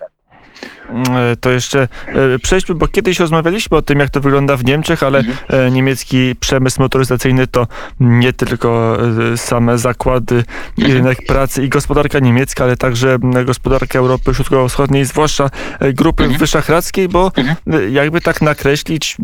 E, 0.90 1.36
to 1.36 1.50
jeszcze 1.50 1.88
e, 2.08 2.40
przejdźmy, 2.40 2.76
bo 2.76 2.88
kiedyś 2.88 3.20
rozmawialiśmy 3.20 3.78
o 3.78 3.82
tym, 3.82 4.00
jak 4.00 4.10
to 4.10 4.22
wygląda 4.22 4.58
w 4.58 4.66
Niemczech, 4.66 5.04
ale 5.04 5.20
mhm. 5.20 5.68
E, 5.68 5.72
niemiecki 5.72 6.36
przemysł 6.40 6.82
motoryzacyjny 6.82 7.48
to 7.48 7.68
nie 8.00 8.34
tylko 8.34 8.98
same 9.36 9.78
zakłady 9.78 10.44
i 10.78 10.82
mhm. 10.82 10.98
rynek 10.98 11.26
pracy 11.28 11.64
i 11.64 11.70
gospodarka 11.70 12.20
niemiecka, 12.20 12.64
ale 12.64 12.78
także 12.78 13.18
gospodarka 13.46 14.00
Europy 14.00 14.34
Środkowo-Wschodniej, 14.34 15.06
zwłaszcza 15.06 15.50
grupy 15.94 16.24
mhm. 16.24 16.40
wyszachradzkiej, 16.40 17.10
bo 17.10 17.32
mhm. 17.36 17.94
jakby 17.94 18.22
tak 18.22 18.42
nakreślić, 18.42 19.18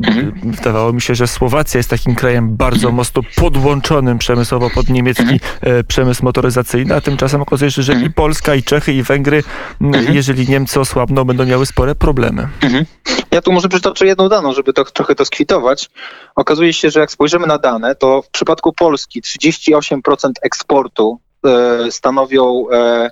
wydawało 0.43 0.93
mi 0.93 1.01
się, 1.01 1.15
że 1.15 1.27
Słowacja 1.27 1.77
jest 1.77 1.89
takim 1.89 2.15
krajem 2.15 2.57
bardzo 2.57 2.91
mocno 2.91 3.21
podłączonym 3.35 4.17
przemysłowo 4.17 4.69
pod 4.69 4.89
niemiecki 4.89 5.39
przemysł 5.87 6.25
motoryzacyjny, 6.25 6.95
a 6.95 7.01
tymczasem 7.01 7.41
okazuje 7.41 7.71
się, 7.71 7.83
że 7.83 7.93
i 7.93 8.09
Polska, 8.09 8.55
i 8.55 8.63
Czechy, 8.63 8.93
i 8.93 9.03
Węgry, 9.03 9.43
jeżeli 10.09 10.49
Niemcy 10.49 10.79
osłabną, 10.79 11.22
będą 11.25 11.45
miały 11.45 11.65
spore 11.65 11.95
problemy. 11.95 12.47
Mhm. 12.61 12.85
Ja 13.31 13.41
tu 13.41 13.51
może 13.51 13.69
przytoczę 13.69 14.05
jedną 14.05 14.29
daną, 14.29 14.53
żeby 14.53 14.73
to 14.73 14.85
trochę 14.85 15.15
to 15.15 15.25
skwitować. 15.25 15.89
Okazuje 16.35 16.73
się, 16.73 16.89
że 16.89 16.99
jak 16.99 17.11
spojrzymy 17.11 17.47
na 17.47 17.57
dane, 17.57 17.95
to 17.95 18.21
w 18.21 18.29
przypadku 18.29 18.73
Polski 18.73 19.21
38% 19.21 20.31
eksportu 20.41 21.19
e, 21.45 21.91
stanowią 21.91 22.65
e, 22.71 23.09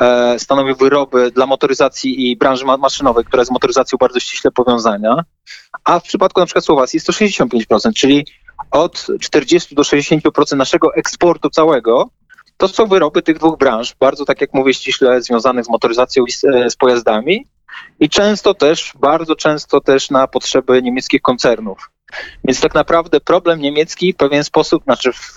e, 0.00 0.38
stanowią 0.38 0.74
wyroby 0.74 1.30
dla 1.30 1.46
motoryzacji 1.46 2.30
i 2.30 2.36
branży 2.36 2.64
maszynowej, 2.64 3.24
która 3.24 3.40
jest 3.40 3.48
z 3.48 3.52
motoryzacją 3.52 3.98
bardzo 3.98 4.20
ściśle 4.20 4.50
powiązana, 4.50 5.24
a 5.84 6.00
w 6.00 6.02
przypadku 6.02 6.40
na 6.40 6.46
przykład 6.46 6.64
Słowacji 6.64 6.96
jest 6.96 7.06
to 7.06 7.12
65%, 7.12 7.92
czyli 7.92 8.26
od 8.70 9.06
40 9.20 9.74
do 9.74 9.82
60% 9.82 10.56
naszego 10.56 10.94
eksportu 10.94 11.50
całego 11.50 12.10
to 12.60 12.68
są 12.68 12.86
wyroby 12.86 13.22
tych 13.22 13.38
dwóch 13.38 13.58
branż, 13.58 13.94
bardzo 14.00 14.24
tak 14.24 14.40
jak 14.40 14.54
mówię, 14.54 14.74
ściśle 14.74 15.22
związanych 15.22 15.64
z 15.64 15.68
motoryzacją 15.68 16.24
i 16.24 16.32
z, 16.32 16.40
z 16.68 16.76
pojazdami 16.76 17.46
i 18.00 18.08
często 18.08 18.54
też, 18.54 18.92
bardzo 19.00 19.36
często 19.36 19.80
też 19.80 20.10
na 20.10 20.26
potrzeby 20.26 20.82
niemieckich 20.82 21.22
koncernów. 21.22 21.90
Więc 22.44 22.60
tak 22.60 22.74
naprawdę 22.74 23.20
problem 23.20 23.60
niemiecki 23.60 24.12
w 24.12 24.16
pewien 24.16 24.44
sposób, 24.44 24.84
znaczy 24.84 25.12
w, 25.12 25.36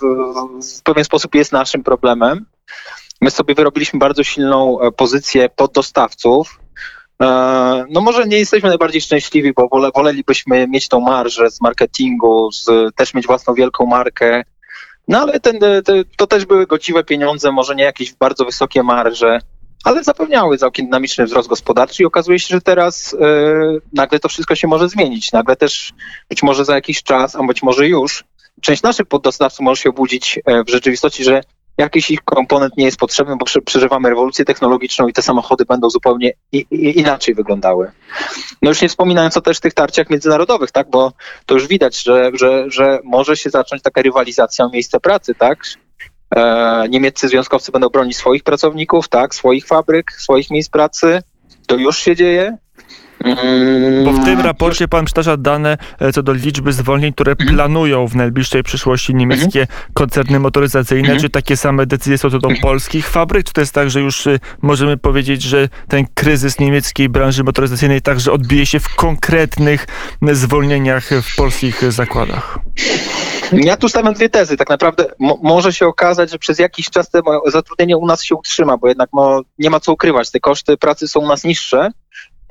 w 0.78 0.82
pewien 0.82 1.04
sposób 1.04 1.34
jest 1.34 1.52
naszym 1.52 1.82
problemem. 1.82 2.46
My 3.20 3.30
sobie 3.30 3.54
wyrobiliśmy 3.54 3.98
bardzo 3.98 4.24
silną 4.24 4.80
e, 4.80 4.92
pozycję 4.92 5.48
poddostawców. 5.48 6.60
E, 7.22 7.26
no 7.90 8.00
może 8.00 8.26
nie 8.26 8.38
jesteśmy 8.38 8.68
najbardziej 8.68 9.00
szczęśliwi, 9.00 9.52
bo 9.52 9.68
wole, 9.68 9.90
wolelibyśmy 9.94 10.68
mieć 10.68 10.88
tą 10.88 11.00
marżę 11.00 11.50
z 11.50 11.60
marketingu, 11.60 12.52
z, 12.52 12.94
też 12.94 13.14
mieć 13.14 13.26
własną 13.26 13.54
wielką 13.54 13.86
markę. 13.86 14.42
No 15.08 15.20
ale 15.20 15.40
ten, 15.40 15.58
te, 15.58 15.82
to 16.16 16.26
też 16.26 16.46
były 16.46 16.66
godziwe 16.66 17.04
pieniądze, 17.04 17.52
może 17.52 17.74
nie 17.74 17.84
jakieś 17.84 18.14
bardzo 18.14 18.44
wysokie 18.44 18.82
marże 18.82 19.40
ale 19.84 20.04
zapewniały 20.04 20.58
całkiem 20.58 20.86
dynamiczny 20.86 21.24
wzrost 21.24 21.48
gospodarczy 21.48 22.02
i 22.02 22.06
okazuje 22.06 22.38
się, 22.38 22.54
że 22.54 22.60
teraz 22.60 23.16
yy, 23.20 23.80
nagle 23.92 24.18
to 24.18 24.28
wszystko 24.28 24.54
się 24.54 24.68
może 24.68 24.88
zmienić. 24.88 25.32
Nagle 25.32 25.56
też 25.56 25.92
być 26.28 26.42
może 26.42 26.64
za 26.64 26.74
jakiś 26.74 27.02
czas, 27.02 27.36
a 27.36 27.42
być 27.42 27.62
może 27.62 27.88
już, 27.88 28.24
część 28.60 28.82
naszych 28.82 29.06
poddostawców 29.06 29.60
może 29.60 29.82
się 29.82 29.90
obudzić 29.90 30.40
e, 30.44 30.64
w 30.64 30.70
rzeczywistości, 30.70 31.24
że 31.24 31.40
jakiś 31.78 32.10
ich 32.10 32.20
komponent 32.24 32.76
nie 32.76 32.84
jest 32.84 32.96
potrzebny, 32.96 33.36
bo 33.36 33.46
przeżywamy 33.64 34.08
rewolucję 34.08 34.44
technologiczną 34.44 35.08
i 35.08 35.12
te 35.12 35.22
samochody 35.22 35.64
będą 35.64 35.90
zupełnie 35.90 36.32
i, 36.52 36.66
i, 36.70 36.98
inaczej 36.98 37.34
wyglądały. 37.34 37.90
No 38.62 38.70
już 38.70 38.82
nie 38.82 38.88
wspominając 38.88 39.36
o 39.36 39.40
też 39.40 39.60
tych 39.60 39.74
tarciach 39.74 40.10
międzynarodowych, 40.10 40.70
tak, 40.70 40.90
bo 40.90 41.12
to 41.46 41.54
już 41.54 41.66
widać, 41.66 42.02
że, 42.02 42.30
że, 42.34 42.70
że 42.70 42.98
może 43.04 43.36
się 43.36 43.50
zacząć 43.50 43.82
taka 43.82 44.02
rywalizacja 44.02 44.64
o 44.64 44.68
miejsce 44.68 45.00
pracy, 45.00 45.34
tak, 45.34 45.58
E, 46.36 46.88
niemieccy 46.88 47.28
związkowcy 47.28 47.72
będą 47.72 47.88
bronić 47.88 48.16
swoich 48.16 48.42
pracowników, 48.42 49.08
tak, 49.08 49.34
swoich 49.34 49.66
fabryk, 49.66 50.12
swoich 50.12 50.50
miejsc 50.50 50.70
pracy. 50.70 51.22
To 51.66 51.76
już 51.76 51.98
się 51.98 52.16
dzieje. 52.16 52.56
Bo 54.04 54.12
w 54.12 54.24
tym 54.24 54.40
raporcie 54.40 54.88
pan 54.88 55.04
przytacza 55.04 55.36
dane 55.36 55.78
e, 56.00 56.12
co 56.12 56.22
do 56.22 56.32
liczby 56.32 56.72
zwolnień, 56.72 57.12
które 57.12 57.32
mhm. 57.32 57.54
planują 57.56 58.06
w 58.06 58.16
najbliższej 58.16 58.62
przyszłości 58.62 59.14
niemieckie 59.14 59.60
mhm. 59.60 59.78
koncerny 59.94 60.40
motoryzacyjne. 60.40 61.08
Mhm. 61.08 61.20
Czy 61.20 61.30
takie 61.30 61.56
same 61.56 61.86
decyzje 61.86 62.18
są 62.18 62.30
co 62.30 62.38
do 62.38 62.48
polskich 62.62 63.08
fabryk? 63.08 63.46
Czy 63.46 63.52
to 63.52 63.60
jest 63.60 63.74
tak, 63.74 63.90
że 63.90 64.00
już 64.00 64.26
y, 64.26 64.40
możemy 64.62 64.96
powiedzieć, 64.96 65.42
że 65.42 65.68
ten 65.88 66.06
kryzys 66.14 66.58
niemieckiej 66.58 67.08
branży 67.08 67.44
motoryzacyjnej 67.44 68.02
także 68.02 68.32
odbije 68.32 68.66
się 68.66 68.80
w 68.80 68.94
konkretnych 68.94 69.86
zwolnieniach 70.32 71.10
w 71.22 71.36
polskich 71.36 71.92
zakładach? 71.92 72.58
Ja 73.52 73.76
tu 73.76 73.88
stawiam 73.88 74.14
dwie 74.14 74.28
tezy. 74.28 74.56
Tak 74.56 74.68
naprawdę 74.68 75.04
może 75.42 75.72
się 75.72 75.86
okazać, 75.86 76.30
że 76.30 76.38
przez 76.38 76.58
jakiś 76.58 76.90
czas 76.90 77.10
to 77.10 77.22
zatrudnienie 77.46 77.96
u 77.96 78.06
nas 78.06 78.24
się 78.24 78.34
utrzyma, 78.34 78.76
bo 78.76 78.88
jednak 78.88 79.08
no, 79.12 79.42
nie 79.58 79.70
ma 79.70 79.80
co 79.80 79.92
ukrywać. 79.92 80.30
Te 80.30 80.40
koszty 80.40 80.76
pracy 80.76 81.08
są 81.08 81.20
u 81.20 81.26
nas 81.26 81.44
niższe. 81.44 81.90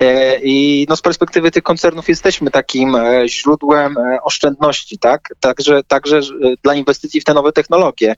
E, 0.00 0.38
I 0.42 0.86
no 0.88 0.96
z 0.96 1.02
perspektywy 1.02 1.50
tych 1.50 1.62
koncernów 1.62 2.08
jesteśmy 2.08 2.50
takim 2.50 2.96
e, 2.96 3.28
źródłem 3.28 3.98
e, 3.98 4.18
oszczędności, 4.22 4.98
tak? 4.98 5.28
Także, 5.40 5.82
także 5.82 6.20
dla 6.62 6.74
inwestycji 6.74 7.20
w 7.20 7.24
te 7.24 7.34
nowe 7.34 7.52
technologie. 7.52 8.14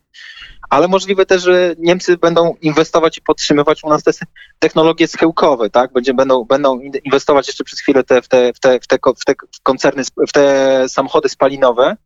Ale 0.70 0.88
możliwe 0.88 1.26
też, 1.26 1.42
że 1.42 1.74
Niemcy 1.78 2.16
będą 2.16 2.54
inwestować 2.60 3.18
i 3.18 3.22
podtrzymywać 3.22 3.84
u 3.84 3.88
nas 3.88 4.02
te 4.02 4.10
technologie 4.58 5.08
schyłkowe, 5.08 5.70
tak? 5.70 5.92
Będzie, 5.92 6.14
będą, 6.14 6.44
będą 6.44 6.80
inwestować 7.04 7.46
jeszcze 7.46 7.64
przez 7.64 7.80
chwilę 7.80 8.04
te, 8.04 8.22
w, 8.22 8.28
te, 8.28 8.52
w, 8.52 8.60
te, 8.60 8.80
w, 8.80 8.86
te, 8.86 8.98
w 9.20 9.24
te 9.24 9.34
koncerny, 9.62 10.02
w 10.28 10.32
te 10.32 10.88
samochody 10.88 11.28
spalinowe, 11.28 11.96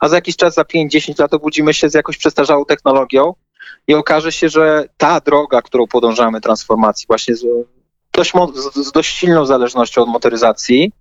a 0.00 0.08
za 0.08 0.16
jakiś 0.16 0.36
czas, 0.36 0.54
za 0.54 0.62
5-10 0.62 1.20
lat 1.20 1.34
obudzimy 1.34 1.74
się 1.74 1.90
z 1.90 1.94
jakąś 1.94 2.18
przestarzałą 2.18 2.64
technologią 2.64 3.34
i 3.88 3.94
okaże 3.94 4.32
się, 4.32 4.48
że 4.48 4.84
ta 4.96 5.20
droga, 5.20 5.62
którą 5.62 5.86
podążamy 5.86 6.40
transformacji, 6.40 7.06
właśnie 7.08 7.34
dość, 8.12 8.32
z 8.74 8.92
dość 8.92 9.16
silną 9.16 9.46
zależnością 9.46 10.02
od 10.02 10.08
motoryzacji, 10.08 10.92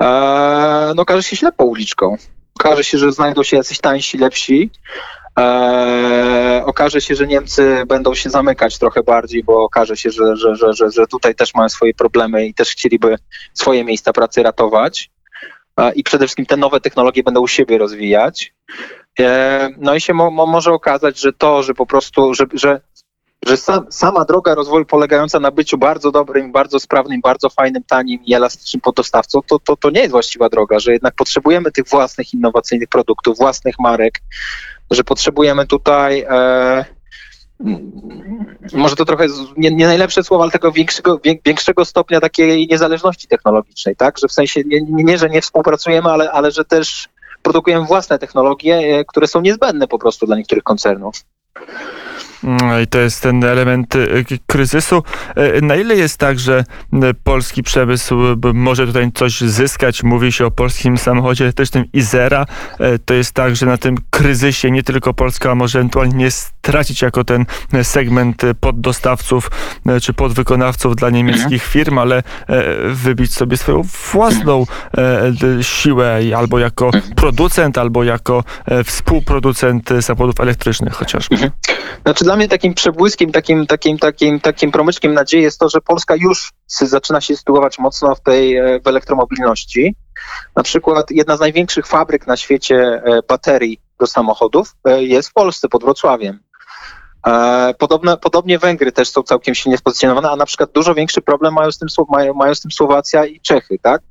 e, 0.00 0.92
no 0.96 1.02
okaże 1.02 1.22
się 1.22 1.36
ślepą 1.36 1.64
uliczką. 1.64 2.16
Okaże 2.60 2.84
się, 2.84 2.98
że 2.98 3.12
znajdą 3.12 3.42
się 3.42 3.56
jacyś 3.56 3.78
tańsi, 3.78 4.18
lepsi. 4.18 4.70
E, 5.38 6.62
okaże 6.66 7.00
się, 7.00 7.14
że 7.14 7.26
Niemcy 7.26 7.82
będą 7.86 8.14
się 8.14 8.30
zamykać 8.30 8.78
trochę 8.78 9.02
bardziej, 9.02 9.44
bo 9.44 9.64
okaże 9.64 9.96
się, 9.96 10.10
że, 10.10 10.36
że, 10.36 10.56
że, 10.56 10.72
że, 10.72 10.90
że 10.90 11.06
tutaj 11.06 11.34
też 11.34 11.54
mają 11.54 11.68
swoje 11.68 11.94
problemy 11.94 12.46
i 12.46 12.54
też 12.54 12.70
chcieliby 12.70 13.16
swoje 13.54 13.84
miejsca 13.84 14.12
pracy 14.12 14.42
ratować. 14.42 15.10
E, 15.76 15.92
I 15.92 16.04
przede 16.04 16.26
wszystkim 16.26 16.46
te 16.46 16.56
nowe 16.56 16.80
technologie 16.80 17.22
będą 17.22 17.40
u 17.40 17.48
siebie 17.48 17.78
rozwijać. 17.78 18.54
E, 19.20 19.68
no 19.78 19.94
i 19.94 20.00
się 20.00 20.14
mo, 20.14 20.30
mo, 20.30 20.46
może 20.46 20.72
okazać, 20.72 21.20
że 21.20 21.32
to, 21.32 21.62
że 21.62 21.74
po 21.74 21.86
prostu, 21.86 22.34
że, 22.34 22.44
że 22.52 22.80
że 23.46 23.56
sam, 23.56 23.86
sama 23.90 24.24
droga 24.24 24.54
rozwoju 24.54 24.84
polegająca 24.84 25.40
na 25.40 25.50
byciu 25.50 25.78
bardzo 25.78 26.10
dobrym, 26.10 26.52
bardzo 26.52 26.80
sprawnym, 26.80 27.20
bardzo 27.20 27.50
fajnym, 27.50 27.82
tanim 27.82 28.24
i 28.24 28.34
elastycznym 28.34 28.80
podostawcą, 28.80 29.40
to, 29.46 29.58
to, 29.58 29.76
to 29.76 29.90
nie 29.90 30.00
jest 30.00 30.10
właściwa 30.10 30.48
droga, 30.48 30.78
że 30.78 30.92
jednak 30.92 31.14
potrzebujemy 31.14 31.72
tych 31.72 31.88
własnych 31.88 32.34
innowacyjnych 32.34 32.88
produktów, 32.88 33.38
własnych 33.38 33.74
marek, 33.78 34.20
że 34.90 35.04
potrzebujemy 35.04 35.66
tutaj 35.66 36.24
e, 36.28 36.84
może 38.72 38.96
to 38.96 39.04
trochę 39.04 39.26
nie, 39.56 39.70
nie, 39.70 39.86
najlepsze 39.86 40.22
słowo, 40.22 40.42
ale 40.42 40.52
tego 40.52 40.72
większego, 40.72 41.20
większego 41.44 41.84
stopnia 41.84 42.20
takiej 42.20 42.66
niezależności 42.66 43.28
technologicznej, 43.28 43.96
tak? 43.96 44.18
Że 44.18 44.28
w 44.28 44.32
sensie 44.32 44.62
nie, 44.66 44.80
nie 44.80 45.18
że 45.18 45.28
nie 45.28 45.42
współpracujemy, 45.42 46.10
ale, 46.10 46.30
ale 46.30 46.50
że 46.50 46.64
też 46.64 47.08
produkujemy 47.42 47.86
własne 47.86 48.18
technologie, 48.18 48.74
e, 48.76 49.04
które 49.04 49.26
są 49.26 49.40
niezbędne 49.40 49.88
po 49.88 49.98
prostu 49.98 50.26
dla 50.26 50.36
niektórych 50.36 50.64
koncernów. 50.64 51.14
Mm, 52.44 52.82
I 52.82 52.86
to 52.86 52.98
jest 52.98 53.22
ten 53.22 53.44
element 53.44 53.96
y, 53.96 54.24
kryzysu. 54.46 55.02
Y, 55.58 55.62
na 55.62 55.76
ile 55.76 55.96
jest 55.96 56.18
tak, 56.18 56.38
że 56.38 56.64
y, 56.94 57.14
polski 57.24 57.62
przemysł 57.62 58.14
może 58.54 58.86
tutaj 58.86 59.12
coś 59.14 59.40
zyskać? 59.40 60.02
Mówi 60.02 60.32
się 60.32 60.46
o 60.46 60.50
polskim 60.50 60.98
samochodzie 60.98 61.44
elektrycznym 61.44 61.84
Izera. 61.92 62.46
To 63.04 63.14
jest 63.14 63.32
tak, 63.32 63.56
że 63.56 63.66
na 63.66 63.78
tym 63.78 63.94
kryzysie 64.10 64.70
nie 64.70 64.82
tylko 64.82 65.14
Polska 65.14 65.54
może 65.54 65.78
ewentualnie 65.78 66.28
stracić 66.64 67.02
jako 67.02 67.24
ten 67.24 67.46
segment 67.82 68.42
poddostawców 68.60 69.50
czy 70.02 70.12
podwykonawców 70.12 70.96
dla 70.96 71.10
niemieckich 71.10 71.44
mhm. 71.44 71.70
firm, 71.70 71.98
ale 71.98 72.22
wybić 72.88 73.34
sobie 73.34 73.56
swoją 73.56 73.82
własną 74.12 74.66
siłę 75.62 76.20
albo 76.36 76.58
jako 76.58 76.86
mhm. 76.86 77.14
producent, 77.14 77.78
albo 77.78 78.04
jako 78.04 78.44
współproducent 78.84 79.90
samochodów 80.00 80.40
elektrycznych 80.40 80.92
chociażby. 80.92 81.34
Mhm. 81.34 81.52
Znaczy 82.02 82.24
dla 82.24 82.36
mnie 82.36 82.48
takim 82.48 82.74
przebłyskiem, 82.74 83.32
takim, 83.32 83.66
takim, 83.66 83.98
takim, 83.98 84.40
takim 84.40 84.72
promyczkiem 84.72 85.14
nadziei 85.14 85.42
jest 85.42 85.60
to, 85.60 85.68
że 85.68 85.80
Polska 85.80 86.14
już 86.16 86.52
zaczyna 86.66 87.20
się 87.20 87.36
sytuować 87.36 87.78
mocno 87.78 88.14
w 88.14 88.20
tej 88.20 88.56
e, 88.56 88.80
w 88.80 88.86
elektromobilności. 88.86 89.94
Na 90.56 90.62
przykład 90.62 91.10
jedna 91.10 91.36
z 91.36 91.40
największych 91.40 91.86
fabryk 91.86 92.26
na 92.26 92.36
świecie 92.36 92.76
e, 92.76 93.20
baterii 93.28 93.80
do 94.00 94.06
samochodów 94.06 94.74
e, 94.84 95.02
jest 95.02 95.28
w 95.28 95.32
Polsce, 95.32 95.68
pod 95.68 95.84
Wrocławiem. 95.84 96.40
Podobne, 97.78 98.16
podobnie 98.16 98.58
Węgry 98.58 98.92
też 98.92 99.08
są 99.08 99.22
całkiem 99.22 99.54
silnie 99.54 99.78
spozycjonowane, 99.78 100.30
a 100.30 100.36
na 100.36 100.46
przykład 100.46 100.72
dużo 100.72 100.94
większy 100.94 101.22
problem 101.22 101.54
mają 101.54 101.72
z 101.72 101.78
tym, 101.78 101.88
mają, 102.08 102.34
mają 102.34 102.54
z 102.54 102.60
tym 102.60 102.70
Słowacja 102.70 103.26
i 103.26 103.40
Czechy, 103.40 103.78
tak? 103.82 104.02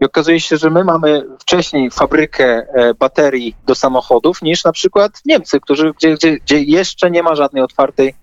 I 0.00 0.04
okazuje 0.04 0.40
się, 0.40 0.56
że 0.56 0.70
my 0.70 0.84
mamy 0.84 1.26
wcześniej 1.38 1.90
fabrykę 1.90 2.44
e, 2.44 2.94
baterii 2.94 3.56
do 3.66 3.74
samochodów 3.74 4.42
niż 4.42 4.64
na 4.64 4.72
przykład 4.72 5.12
Niemcy, 5.24 5.60
którzy, 5.60 5.92
gdzie, 5.92 6.14
gdzie, 6.14 6.36
gdzie 6.38 6.62
jeszcze 6.62 7.10
nie 7.10 7.22
ma 7.22 7.34
żadnej 7.34 7.62
otwartej 7.62 8.14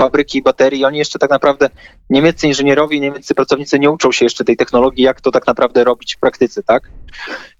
fabryki 0.00 0.42
baterii. 0.42 0.84
Oni 0.84 0.98
jeszcze 0.98 1.18
tak 1.18 1.30
naprawdę, 1.30 1.70
niemieccy 2.10 2.46
inżynierowie, 2.46 3.00
niemieccy 3.00 3.34
pracownicy 3.34 3.78
nie 3.78 3.90
uczą 3.90 4.12
się 4.12 4.24
jeszcze 4.24 4.44
tej 4.44 4.56
technologii, 4.56 5.04
jak 5.04 5.20
to 5.20 5.30
tak 5.30 5.46
naprawdę 5.46 5.84
robić 5.84 6.14
w 6.16 6.18
praktyce, 6.18 6.62
tak? 6.62 6.90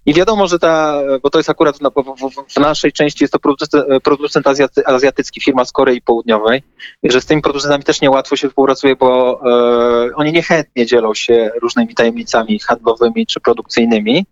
I 0.05 0.13
wiadomo, 0.13 0.47
że 0.47 0.59
ta, 0.59 1.01
bo 1.23 1.29
to 1.29 1.39
jest 1.39 1.49
akurat 1.49 1.77
w, 1.77 2.59
naszej 2.59 2.91
części 2.91 3.23
jest 3.23 3.33
to 3.33 3.39
producent, 3.39 3.85
producent 4.03 4.47
azjaty, 4.47 4.85
azjatycki, 4.85 5.41
firma 5.41 5.65
z 5.65 5.71
Korei 5.71 6.01
Południowej, 6.01 6.63
że 7.03 7.21
z 7.21 7.25
tymi 7.25 7.41
producentami 7.41 7.83
też 7.83 8.01
niełatwo 8.01 8.35
się 8.35 8.49
współpracuje, 8.49 8.95
bo 8.95 9.41
e, 9.45 10.15
oni 10.15 10.31
niechętnie 10.31 10.85
dzielą 10.85 11.13
się 11.13 11.51
różnymi 11.61 11.95
tajemnicami 11.95 12.59
handlowymi 12.59 13.27
czy 13.27 13.39
produkcyjnymi, 13.39 14.25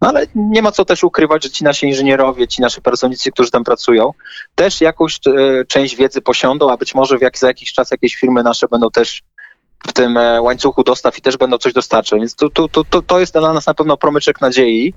no 0.00 0.08
ale 0.08 0.26
nie 0.34 0.62
ma 0.62 0.72
co 0.72 0.84
też 0.84 1.04
ukrywać, 1.04 1.42
że 1.44 1.50
ci 1.50 1.64
nasi 1.64 1.86
inżynierowie, 1.86 2.48
ci 2.48 2.62
nasi 2.62 2.82
pracownicy, 2.82 3.32
którzy 3.32 3.50
tam 3.50 3.64
pracują, 3.64 4.12
też 4.54 4.80
jakąś 4.80 5.20
e, 5.26 5.64
część 5.64 5.96
wiedzy 5.96 6.20
posiądą, 6.20 6.70
a 6.70 6.76
być 6.76 6.94
może 6.94 7.16
jak, 7.20 7.38
za 7.38 7.46
jakiś 7.46 7.72
czas 7.72 7.90
jakieś 7.90 8.14
firmy 8.14 8.42
nasze 8.42 8.68
będą 8.68 8.90
też 8.90 9.22
w 9.88 9.92
tym 9.92 10.16
e, 10.16 10.40
łańcuchu 10.42 10.84
dostaw 10.84 11.18
i 11.18 11.22
też 11.22 11.36
będą 11.36 11.58
coś 11.58 11.72
dostarczać. 11.72 12.20
Więc 12.20 12.34
to, 12.34 12.50
to, 12.50 12.68
to, 12.68 13.02
to 13.02 13.20
jest 13.20 13.32
dla 13.32 13.52
nas 13.52 13.66
na 13.66 13.74
pewno 13.74 13.96
promyczek 13.96 14.40
nadziei. 14.40 14.94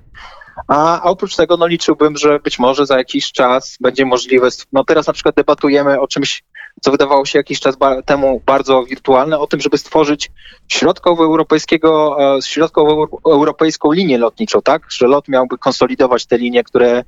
A 0.67 1.01
oprócz 1.03 1.35
tego 1.35 1.57
no, 1.57 1.67
liczyłbym, 1.67 2.17
że 2.17 2.39
być 2.39 2.59
może 2.59 2.85
za 2.85 2.97
jakiś 2.97 3.31
czas 3.31 3.77
będzie 3.81 4.05
możliwe. 4.05 4.49
No 4.71 4.83
teraz 4.83 5.07
na 5.07 5.13
przykład 5.13 5.35
debatujemy 5.35 5.99
o 5.99 6.07
czymś, 6.07 6.43
co 6.81 6.91
wydawało 6.91 7.25
się 7.25 7.39
jakiś 7.39 7.59
czas 7.59 7.75
temu 8.05 8.41
bardzo 8.45 8.83
wirtualne, 8.83 9.39
o 9.39 9.47
tym, 9.47 9.61
żeby 9.61 9.77
stworzyć 9.77 10.31
środkowoeuropejskiego, 10.67 12.17
e, 12.37 12.41
środkowoeuropejską 12.41 13.91
linię 13.91 14.17
lotniczą, 14.17 14.61
tak? 14.61 14.81
Że 14.89 15.07
lot 15.07 15.27
miałby 15.27 15.57
konsolidować 15.57 16.25
te 16.25 16.37
linie, 16.37 16.63
które 16.63 17.03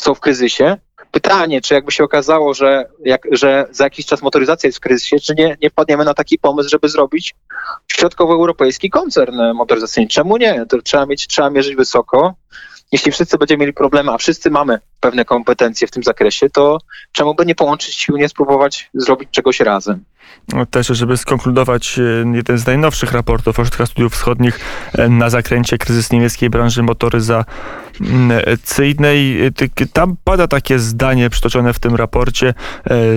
są 0.00 0.14
w 0.14 0.20
kryzysie 0.20 0.76
pytanie, 1.14 1.60
czy 1.60 1.74
jakby 1.74 1.92
się 1.92 2.04
okazało, 2.04 2.54
że, 2.54 2.88
jak, 3.04 3.22
że 3.30 3.66
za 3.70 3.84
jakiś 3.84 4.06
czas 4.06 4.22
motoryzacja 4.22 4.68
jest 4.68 4.78
w 4.78 4.80
kryzysie, 4.80 5.20
czy 5.20 5.34
nie, 5.34 5.56
nie 5.62 5.70
wpadniemy 5.70 6.04
na 6.04 6.14
taki 6.14 6.38
pomysł, 6.38 6.68
żeby 6.68 6.88
zrobić 6.88 7.34
środkowoeuropejski 7.88 8.90
koncern 8.90 9.40
motoryzacyjny. 9.54 10.08
Czemu 10.08 10.36
nie? 10.36 10.66
To 10.68 10.82
trzeba 10.82 11.06
mieć, 11.06 11.26
trzeba 11.26 11.50
mierzyć 11.50 11.76
wysoko. 11.76 12.34
Jeśli 12.94 13.12
wszyscy 13.12 13.38
będziemy 13.38 13.60
mieli 13.60 13.72
problemy, 13.72 14.12
a 14.12 14.18
wszyscy 14.18 14.50
mamy 14.50 14.78
pewne 15.00 15.24
kompetencje 15.24 15.86
w 15.86 15.90
tym 15.90 16.02
zakresie, 16.02 16.50
to 16.50 16.78
czemu 17.12 17.34
by 17.34 17.46
nie 17.46 17.54
połączyć 17.54 17.94
sił, 17.94 18.16
nie 18.16 18.28
spróbować 18.28 18.90
zrobić 18.94 19.28
czegoś 19.30 19.60
razem? 19.60 20.04
No, 20.52 20.66
też, 20.66 20.86
żeby 20.86 21.16
skonkludować 21.16 21.98
e, 21.98 22.02
jeden 22.36 22.58
z 22.58 22.66
najnowszych 22.66 23.12
raportów 23.12 23.58
Ośrodka 23.58 23.86
Studiów 23.86 24.12
Wschodnich 24.12 24.60
e, 24.98 25.08
na 25.08 25.30
zakręcie 25.30 25.78
kryzys 25.78 26.12
niemieckiej 26.12 26.50
branży 26.50 26.82
motoryzacyjnej. 26.82 27.83
E, 28.30 29.86
tam 29.92 30.16
pada 30.24 30.48
takie 30.48 30.78
zdanie 30.78 31.30
przytoczone 31.30 31.72
w 31.72 31.78
tym 31.78 31.94
raporcie, 31.94 32.54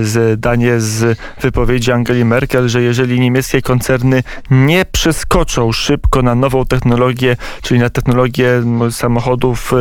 zdanie 0.02 0.80
z 0.80 1.20
wypowiedzi 1.42 1.92
Angeli 1.92 2.26
Merkel, 2.26 2.70
że 2.70 2.82
jeżeli 2.82 3.20
niemieckie 3.20 3.62
koncerny 3.62 4.24
nie 4.52 4.86
przeskoczą 4.86 5.72
szybko 5.72 6.22
na 6.22 6.36
nową 6.36 6.66
technologię, 6.66 7.38
czyli 7.62 7.80
na 7.80 7.90
technologię 7.90 8.63
samochodów 8.92 9.74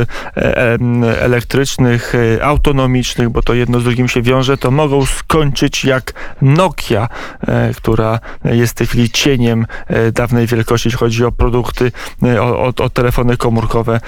elektrycznych, 1.21 2.13
autonomicznych, 2.43 3.29
bo 3.29 3.43
to 3.43 3.55
jedno 3.55 3.81
z 3.81 3.85
drugim 3.85 4.09
się 4.09 4.23
wiąże, 4.23 4.57
to 4.57 4.71
mogą 4.71 5.07
skończyć 5.07 5.85
jak 5.85 6.13
Nokia 6.43 7.09
E, 7.49 7.75
która 7.75 8.19
jest 8.45 8.73
w 8.73 8.75
tej 8.75 8.87
chwili 8.87 9.11
cieniem 9.11 9.67
e, 9.87 10.13
dawnej 10.13 10.47
wielkości, 10.47 10.89
jeśli 10.89 10.99
chodzi 10.99 11.25
o 11.25 11.33
produkty, 11.33 11.93
e, 12.23 12.43
o, 12.43 12.61
o, 12.61 12.67
o 12.67 12.91
telefony 12.91 13.37
komórkowe. 13.37 14.01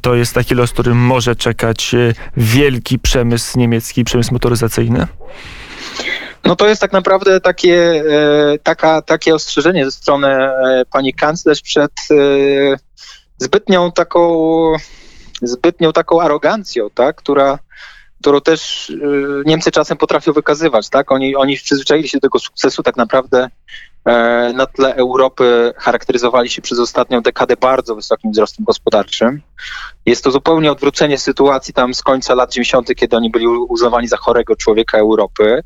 To 0.00 0.14
jest 0.14 0.29
taki 0.34 0.54
los, 0.54 0.72
który 0.72 0.94
może 0.94 1.36
czekać 1.36 1.94
wielki 2.36 2.98
przemysł 2.98 3.58
niemiecki, 3.58 4.04
przemysł 4.04 4.32
motoryzacyjny? 4.32 5.06
No 6.44 6.56
to 6.56 6.68
jest 6.68 6.80
tak 6.80 6.92
naprawdę 6.92 7.40
takie, 7.40 8.04
taka, 8.62 9.02
takie 9.02 9.34
ostrzeżenie 9.34 9.84
ze 9.84 9.90
strony 9.90 10.50
pani 10.92 11.14
kanclerz 11.14 11.62
przed 11.62 11.92
zbytnią 13.38 13.92
taką, 13.92 14.72
zbytnią 15.42 15.92
taką 15.92 16.20
arogancją, 16.20 16.90
tak, 16.94 17.16
która 17.16 17.58
którą 18.20 18.40
też 18.40 18.92
Niemcy 19.46 19.70
czasem 19.70 19.96
potrafią 19.96 20.32
wykazywać, 20.32 20.88
tak? 20.88 21.12
Oni, 21.12 21.36
oni 21.36 21.56
przyzwyczaili 21.56 22.08
się 22.08 22.18
do 22.18 22.20
tego 22.20 22.38
sukcesu 22.38 22.82
tak 22.82 22.96
naprawdę 22.96 23.38
e, 23.44 23.50
na 24.54 24.66
tle 24.66 24.94
Europy 24.94 25.72
charakteryzowali 25.76 26.48
się 26.48 26.62
przez 26.62 26.78
ostatnią 26.78 27.20
dekadę 27.20 27.56
bardzo 27.56 27.94
wysokim 27.94 28.30
wzrostem 28.30 28.64
gospodarczym. 28.64 29.42
Jest 30.06 30.24
to 30.24 30.30
zupełnie 30.30 30.72
odwrócenie 30.72 31.18
sytuacji 31.18 31.74
tam 31.74 31.94
z 31.94 32.02
końca 32.02 32.34
lat 32.34 32.52
90., 32.52 32.94
kiedy 32.94 33.16
oni 33.16 33.30
byli 33.30 33.46
uznawani 33.46 34.08
za 34.08 34.16
chorego 34.16 34.56
człowieka 34.56 34.98
Europy. 34.98 35.62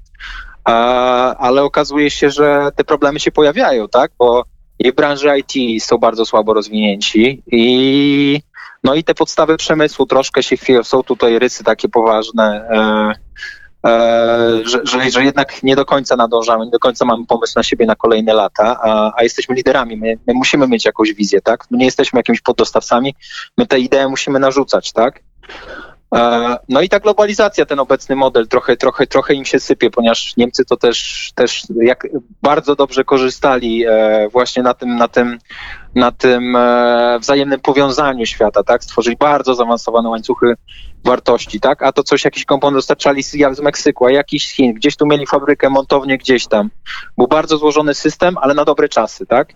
Ale 1.38 1.62
okazuje 1.62 2.10
się, 2.10 2.30
że 2.30 2.70
te 2.76 2.84
problemy 2.84 3.20
się 3.20 3.32
pojawiają, 3.32 3.88
tak? 3.88 4.10
Bo 4.18 4.44
i 4.78 4.92
w 4.92 4.94
branży 4.94 5.28
IT 5.38 5.84
są 5.84 5.98
bardzo 5.98 6.26
słabo 6.26 6.54
rozwinięci 6.54 7.42
i 7.46 8.40
no 8.84 8.94
i 8.94 9.04
te 9.04 9.14
podstawy 9.14 9.56
przemysłu 9.56 10.06
troszkę 10.06 10.42
się 10.42 10.56
chwieją. 10.56 10.84
Są 10.84 11.02
tutaj 11.02 11.38
rysy 11.38 11.64
takie 11.64 11.88
poważne, 11.88 12.68
e, 12.70 12.74
e, 12.76 13.14
że, 14.64 14.80
że, 14.84 15.10
że, 15.10 15.24
jednak 15.24 15.62
nie 15.62 15.76
do 15.76 15.84
końca 15.84 16.16
nadążamy, 16.16 16.64
nie 16.64 16.70
do 16.70 16.78
końca 16.78 17.04
mamy 17.04 17.26
pomysł 17.26 17.52
na 17.56 17.62
siebie 17.62 17.86
na 17.86 17.94
kolejne 17.94 18.34
lata, 18.34 18.80
a, 18.82 19.12
a 19.16 19.22
jesteśmy 19.22 19.54
liderami. 19.54 19.96
My, 19.96 20.18
my, 20.26 20.34
musimy 20.34 20.68
mieć 20.68 20.84
jakąś 20.84 21.12
wizję, 21.12 21.40
tak? 21.40 21.64
My 21.70 21.78
nie 21.78 21.84
jesteśmy 21.84 22.18
jakimiś 22.18 22.40
poddostawcami, 22.40 23.14
my 23.58 23.66
te 23.66 23.78
idee 23.78 24.08
musimy 24.08 24.38
narzucać, 24.38 24.92
tak? 24.92 25.20
E, 26.14 26.56
no 26.68 26.80
i 26.80 26.88
ta 26.88 27.00
globalizacja, 27.00 27.66
ten 27.66 27.80
obecny 27.80 28.16
model 28.16 28.48
trochę, 28.48 28.76
trochę, 28.76 29.06
trochę 29.06 29.34
im 29.34 29.44
się 29.44 29.60
sypie, 29.60 29.90
ponieważ 29.90 30.36
Niemcy 30.36 30.64
to 30.64 30.76
też, 30.76 31.30
też 31.34 31.62
jak 31.82 32.06
bardzo 32.42 32.76
dobrze 32.76 33.04
korzystali 33.04 33.84
e, 33.86 34.28
właśnie 34.28 34.62
na 34.62 34.74
tym, 34.74 34.96
na 34.96 35.08
tym, 35.08 35.38
na 35.94 36.12
tym 36.12 36.56
e, 36.56 37.18
wzajemnym 37.20 37.60
powiązaniu 37.60 38.26
świata, 38.26 38.62
tak? 38.62 38.84
Stworzyli 38.84 39.16
bardzo 39.16 39.54
zaawansowane 39.54 40.08
łańcuchy 40.08 40.54
wartości, 41.04 41.60
tak? 41.60 41.82
A 41.82 41.92
to 41.92 42.02
coś, 42.02 42.24
jakiś 42.24 42.44
komponent 42.44 42.78
dostarczali 42.78 43.22
z, 43.22 43.60
Meksyku, 43.62 44.06
a 44.06 44.10
jakiś 44.10 44.46
z 44.46 44.50
Chin, 44.50 44.74
gdzieś 44.74 44.96
tu 44.96 45.06
mieli 45.06 45.26
fabrykę, 45.26 45.70
montownię 45.70 46.18
gdzieś 46.18 46.46
tam. 46.46 46.70
Był 47.18 47.28
bardzo 47.28 47.58
złożony 47.58 47.94
system, 47.94 48.38
ale 48.38 48.54
na 48.54 48.64
dobre 48.64 48.88
czasy, 48.88 49.26
tak? 49.26 49.48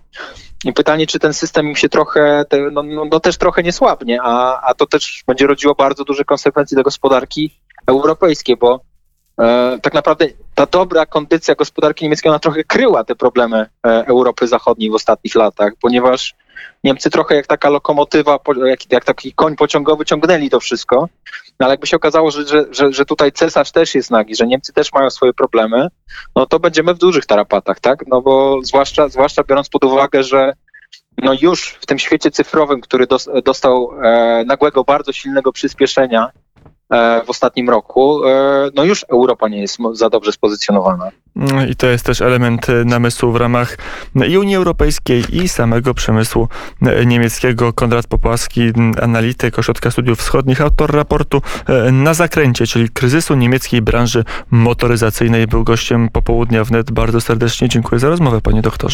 I 0.64 0.72
pytanie, 0.72 1.06
czy 1.06 1.18
ten 1.18 1.34
system 1.34 1.68
im 1.68 1.76
się 1.76 1.88
trochę, 1.88 2.44
no, 2.72 2.82
no, 2.82 3.04
no, 3.04 3.20
też 3.20 3.36
trochę 3.36 3.62
nie 3.62 3.72
słabnie, 3.72 4.22
a, 4.22 4.60
a 4.60 4.74
to 4.74 4.86
też 4.86 5.24
będzie 5.26 5.46
rodziło 5.46 5.74
bardzo 5.74 6.04
duże 6.04 6.24
konsekwencje 6.24 6.74
dla 6.74 6.82
gospodarki 6.82 7.60
europejskiej, 7.86 8.56
bo 8.56 8.80
e, 9.40 9.78
tak 9.82 9.94
naprawdę 9.94 10.26
ta 10.54 10.66
dobra 10.66 11.06
kondycja 11.06 11.54
gospodarki 11.54 12.04
niemieckiej, 12.04 12.30
ona 12.30 12.38
trochę 12.38 12.64
kryła 12.64 13.04
te 13.04 13.14
problemy 13.14 13.66
e, 13.86 14.06
Europy 14.06 14.46
Zachodniej 14.46 14.90
w 14.90 14.94
ostatnich 14.94 15.34
latach, 15.34 15.72
ponieważ 15.82 16.34
Niemcy 16.84 17.10
trochę 17.10 17.34
jak 17.34 17.46
taka 17.46 17.68
lokomotywa, 17.68 18.38
jak, 18.66 18.92
jak 18.92 19.04
taki 19.04 19.32
koń 19.32 19.56
pociągowy 19.56 20.04
ciągnęli 20.04 20.50
to 20.50 20.60
wszystko, 20.60 21.08
no 21.60 21.66
ale 21.66 21.72
jakby 21.72 21.86
się 21.86 21.96
okazało, 21.96 22.30
że, 22.30 22.46
że, 22.46 22.64
że, 22.70 22.92
że 22.92 23.04
tutaj 23.04 23.32
cesarz 23.32 23.72
też 23.72 23.94
jest 23.94 24.10
nagi, 24.10 24.36
że 24.36 24.46
Niemcy 24.46 24.72
też 24.72 24.92
mają 24.92 25.10
swoje 25.10 25.32
problemy, 25.32 25.88
no 26.36 26.46
to 26.46 26.60
będziemy 26.60 26.94
w 26.94 26.98
dużych 26.98 27.26
tarapatach, 27.26 27.80
tak? 27.80 28.04
No 28.06 28.22
bo 28.22 28.58
zwłaszcza, 28.62 29.08
zwłaszcza 29.08 29.42
biorąc 29.44 29.68
pod 29.68 29.84
uwagę, 29.84 30.22
że 30.22 30.52
no 31.22 31.32
już 31.40 31.78
w 31.80 31.86
tym 31.86 31.98
świecie 31.98 32.30
cyfrowym, 32.30 32.80
który 32.80 33.06
dostał 33.44 33.90
e, 34.02 34.44
nagłego, 34.46 34.84
bardzo 34.84 35.12
silnego 35.12 35.52
przyspieszenia 35.52 36.30
w 37.26 37.30
ostatnim 37.30 37.70
roku, 37.70 38.24
e, 38.24 38.70
no 38.74 38.84
już 38.84 39.04
Europa 39.08 39.48
nie 39.48 39.60
jest 39.60 39.78
za 39.92 40.10
dobrze 40.10 40.32
spozycjonowana. 40.32 41.10
I 41.70 41.76
to 41.76 41.86
jest 41.86 42.06
też 42.06 42.20
element 42.20 42.68
e, 42.68 42.84
namysłu 42.84 43.32
w 43.32 43.36
ramach 43.36 43.78
i 44.28 44.38
Unii 44.38 44.56
Europejskiej 44.56 45.24
i 45.32 45.48
samego 45.48 45.94
przemysłu 45.94 46.48
niemieckiego. 47.06 47.72
Konrad 47.72 48.06
Popłaski, 48.06 48.72
analityk 49.02 49.58
Ośrodka 49.58 49.90
Studiów 49.90 50.18
Wschodnich, 50.18 50.60
autor 50.60 50.94
raportu 50.94 51.42
na 51.92 52.14
zakręcie, 52.14 52.66
czyli 52.66 52.88
kryzysu 52.88 53.34
niemieckiej 53.34 53.82
branży 53.82 54.24
motoryzacyjnej, 54.50 55.46
był 55.46 55.64
gościem 55.64 56.08
popołudnia 56.12 56.64
wnet. 56.64 56.90
Bardzo 56.90 57.20
serdecznie 57.20 57.68
dziękuję 57.68 57.98
za 57.98 58.08
rozmowę, 58.08 58.40
panie 58.40 58.62
doktorze. 58.62 58.78